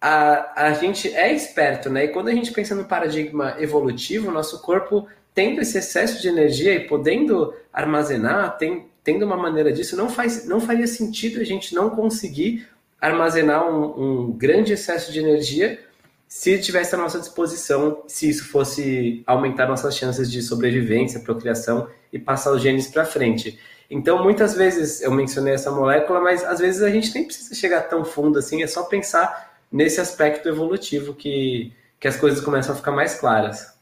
[0.00, 2.04] a, a gente é esperto, né?
[2.04, 6.74] E quando a gente pensa no paradigma evolutivo, nosso corpo tendo esse excesso de energia
[6.74, 11.74] e podendo armazenar, tem, tendo uma maneira disso, não, faz, não faria sentido a gente
[11.74, 12.66] não conseguir
[13.00, 15.78] armazenar um, um grande excesso de energia
[16.26, 22.18] se tivesse à nossa disposição, se isso fosse aumentar nossas chances de sobrevivência, procriação e
[22.18, 23.58] passar os genes para frente.
[23.90, 27.82] Então, muitas vezes eu mencionei essa molécula, mas às vezes a gente nem precisa chegar
[27.82, 32.76] tão fundo assim, é só pensar nesse aspecto evolutivo que, que as coisas começam a
[32.76, 33.78] ficar mais claras.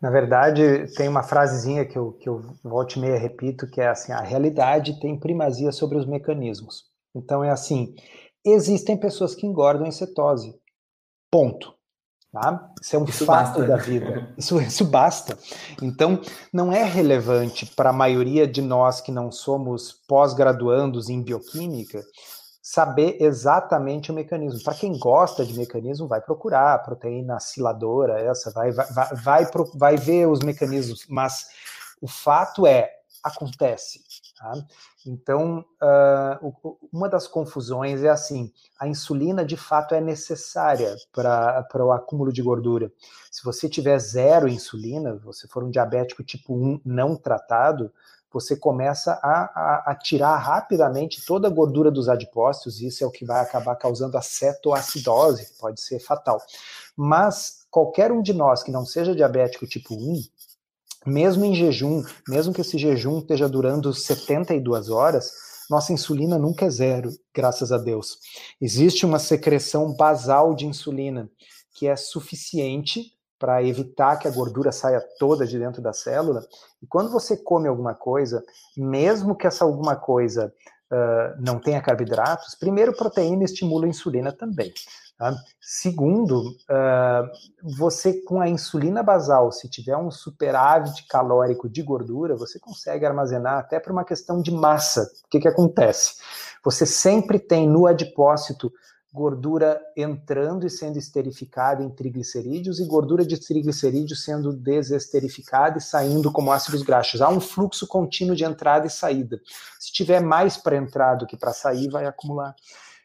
[0.00, 3.88] Na verdade, tem uma frasezinha que eu, que eu volte e meia repito, que é
[3.88, 6.84] assim, a realidade tem primazia sobre os mecanismos.
[7.14, 7.94] Então é assim,
[8.44, 10.54] existem pessoas que engordam em cetose,
[11.30, 11.72] ponto.
[12.32, 12.72] Tá?
[12.80, 13.66] Isso é um isso fato basta.
[13.66, 14.32] da vida.
[14.38, 15.38] Isso, isso basta.
[15.82, 16.18] Então,
[16.50, 22.02] não é relevante para a maioria de nós que não somos pós-graduandos em bioquímica
[22.62, 24.62] saber exatamente o mecanismo.
[24.62, 29.46] Para quem gosta de mecanismo, vai procurar a proteína aciladora, essa, vai, vai, vai, vai,
[29.74, 31.48] vai ver os mecanismos, mas
[32.00, 32.88] o fato é,
[33.22, 34.00] acontece.
[34.38, 34.54] Tá?
[35.06, 41.92] Então, uh, uma das confusões é assim: a insulina de fato é necessária para o
[41.92, 42.92] acúmulo de gordura.
[43.30, 47.92] Se você tiver zero insulina, você for um diabético tipo 1 não tratado,
[48.32, 53.06] você começa a, a, a, tirar rapidamente toda a gordura dos adipócitos, e isso é
[53.06, 56.40] o que vai acabar causando a cetoacidose, que pode ser fatal.
[56.96, 60.22] Mas qualquer um de nós que não seja diabético tipo 1,
[61.06, 65.32] mesmo em jejum, mesmo que esse jejum esteja durando 72 horas,
[65.70, 68.18] nossa insulina nunca é zero, graças a Deus.
[68.60, 71.30] Existe uma secreção basal de insulina
[71.74, 76.46] que é suficiente para evitar que a gordura saia toda de dentro da célula.
[76.80, 78.44] E quando você come alguma coisa,
[78.76, 80.54] mesmo que essa alguma coisa
[81.38, 84.72] não tenha carboidratos, primeiro, proteína estimula a insulina também.
[85.18, 85.36] Tá?
[85.60, 92.58] Segundo, uh, você com a insulina basal, se tiver um superávit calórico de gordura, você
[92.58, 95.02] consegue armazenar até por uma questão de massa.
[95.24, 96.16] O que, que acontece?
[96.64, 98.72] Você sempre tem no adipócito
[99.12, 106.32] gordura entrando e sendo esterificada em triglicerídeos e gordura de triglicerídeos sendo desesterificada e saindo
[106.32, 107.20] como ácidos graxos.
[107.20, 109.38] Há um fluxo contínuo de entrada e saída.
[109.78, 112.54] Se tiver mais para entrar do que para sair, vai acumular.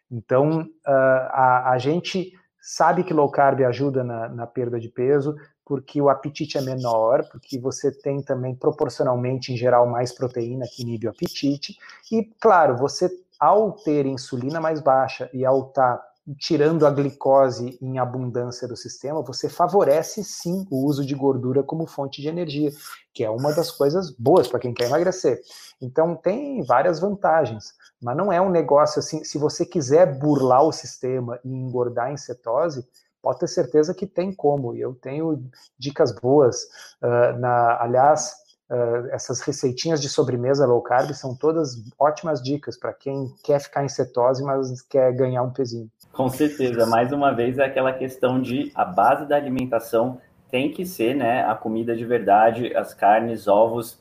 [0.10, 2.32] Então, uh, a, a, gente
[2.62, 5.36] sabe que low carb ajuda na, na, perda de peso,
[5.66, 10.84] porque o apetite é menor, porque você tem também proporcionalmente, em geral, mais proteína que
[10.84, 11.78] inibe o apetite.
[12.10, 16.07] E, claro, você, ao ter insulina mais baixa e ao estar tá
[16.38, 21.88] tirando a glicose em abundância do sistema, você favorece sim o uso de gordura como
[21.88, 22.69] fonte de energia,
[23.13, 25.39] que é uma das coisas boas para quem quer emagrecer.
[25.81, 30.71] Então tem várias vantagens, mas não é um negócio assim, se você quiser burlar o
[30.73, 32.85] sistema e engordar em cetose,
[33.21, 34.75] pode ter certeza que tem como.
[34.75, 35.43] E eu tenho
[35.77, 36.63] dicas boas.
[37.01, 38.33] Uh, na, aliás,
[38.70, 43.84] uh, essas receitinhas de sobremesa low carb são todas ótimas dicas para quem quer ficar
[43.84, 45.89] em cetose, mas quer ganhar um pezinho.
[46.11, 46.86] Com certeza.
[46.86, 51.43] Mais uma vez, é aquela questão de a base da alimentação tem que ser né,
[51.43, 53.99] a comida de verdade, as carnes, ovos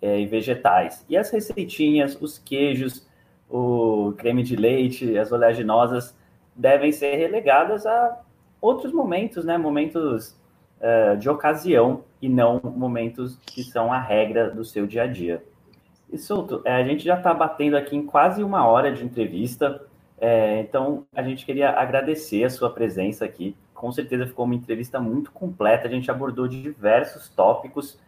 [0.00, 1.04] é, e vegetais.
[1.08, 3.06] E as receitinhas, os queijos,
[3.50, 6.16] o creme de leite, as oleaginosas
[6.54, 8.20] devem ser relegadas a
[8.60, 9.56] outros momentos, né?
[9.56, 10.36] Momentos
[10.80, 15.42] uh, de ocasião e não momentos que são a regra do seu dia a dia.
[16.10, 19.82] E Souto, é, a gente já está batendo aqui em quase uma hora de entrevista,
[20.18, 23.54] é, então a gente queria agradecer a sua presença aqui.
[23.74, 27.98] Com certeza ficou uma entrevista muito completa, a gente abordou diversos tópicos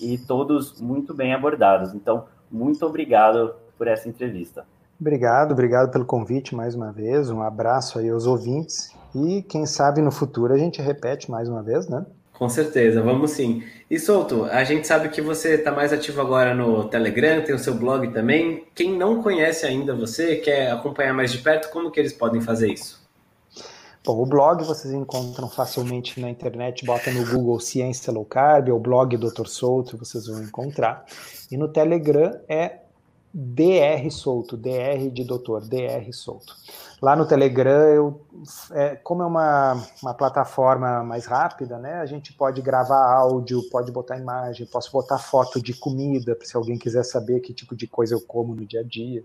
[0.00, 1.94] e todos muito bem abordados.
[1.94, 4.64] Então, muito obrigado por essa entrevista.
[5.00, 7.30] Obrigado, obrigado pelo convite mais uma vez.
[7.30, 11.62] Um abraço aí aos ouvintes e quem sabe no futuro a gente repete mais uma
[11.62, 12.04] vez, né?
[12.40, 13.62] Com certeza, vamos sim.
[13.90, 17.58] E Souto, a gente sabe que você está mais ativo agora no Telegram, tem o
[17.58, 18.64] seu blog também.
[18.74, 22.72] Quem não conhece ainda você, quer acompanhar mais de perto, como que eles podem fazer
[22.72, 22.98] isso?
[24.02, 28.80] Bom, o blog vocês encontram facilmente na internet, bota no Google Ciência Low Carb, ou
[28.80, 29.46] blog Dr.
[29.46, 31.04] Souto, vocês vão encontrar.
[31.52, 32.78] E no Telegram é
[33.34, 36.56] DR Solto, DR de doutor, DR Solto.
[37.00, 38.20] Lá no Telegram, eu,
[38.72, 43.90] é, como é uma, uma plataforma mais rápida, né, a gente pode gravar áudio, pode
[43.90, 48.14] botar imagem, posso botar foto de comida, se alguém quiser saber que tipo de coisa
[48.14, 49.24] eu como no dia a dia.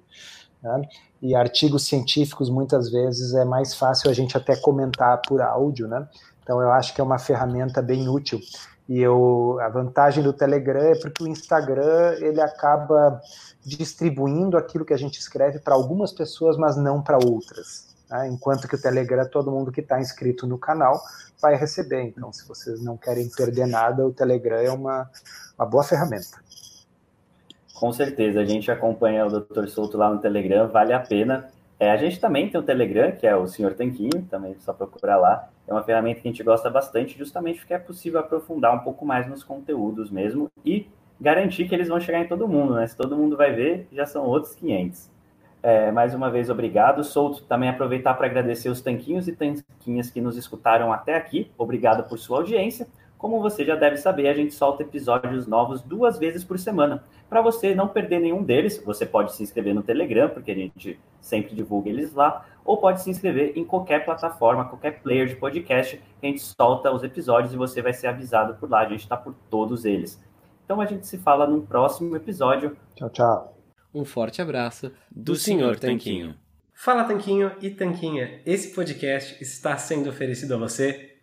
[0.63, 0.81] Né?
[1.21, 6.07] E artigos científicos, muitas vezes, é mais fácil a gente até comentar por áudio, né?
[6.41, 8.39] Então, eu acho que é uma ferramenta bem útil.
[8.87, 13.19] E eu, a vantagem do Telegram é porque o Instagram ele acaba
[13.65, 17.95] distribuindo aquilo que a gente escreve para algumas pessoas, mas não para outras.
[18.09, 18.27] Né?
[18.27, 21.01] Enquanto que o Telegram, todo mundo que está inscrito no canal
[21.41, 22.03] vai receber.
[22.03, 25.09] Então, se vocês não querem perder nada, o Telegram é uma,
[25.57, 26.43] uma boa ferramenta.
[27.73, 29.67] Com certeza, a gente acompanha o Dr.
[29.67, 31.49] Souto lá no Telegram, vale a pena.
[31.77, 35.17] É, a gente também tem o Telegram, que é o Senhor Tanquinho, também só procurar
[35.17, 35.49] lá.
[35.67, 39.05] É uma ferramenta que a gente gosta bastante, justamente porque é possível aprofundar um pouco
[39.05, 40.87] mais nos conteúdos mesmo e
[41.19, 42.85] garantir que eles vão chegar em todo mundo, né?
[42.87, 45.09] Se todo mundo vai ver, já são outros 500.
[45.63, 47.03] É, mais uma vez, obrigado.
[47.03, 51.51] Souto, também aproveitar para agradecer os tanquinhos e tanquinhas que nos escutaram até aqui.
[51.57, 52.87] Obrigado por sua audiência.
[53.17, 57.03] Como você já deve saber, a gente solta episódios novos duas vezes por semana.
[57.27, 60.99] Para você não perder nenhum deles, você pode se inscrever no Telegram, porque a gente
[61.19, 65.97] sempre divulga eles lá, ou pode se inscrever em qualquer plataforma, qualquer player de podcast,
[65.97, 68.81] que a gente solta os episódios e você vai ser avisado por lá.
[68.81, 70.21] A gente está por todos eles.
[70.65, 72.75] Então a gente se fala num próximo episódio.
[72.95, 73.57] Tchau, tchau.
[73.93, 76.35] Um forte abraço do, do Senhor Tanquinho.
[76.73, 81.14] Fala Tanquinho e Tanquinha, esse podcast está sendo oferecido a você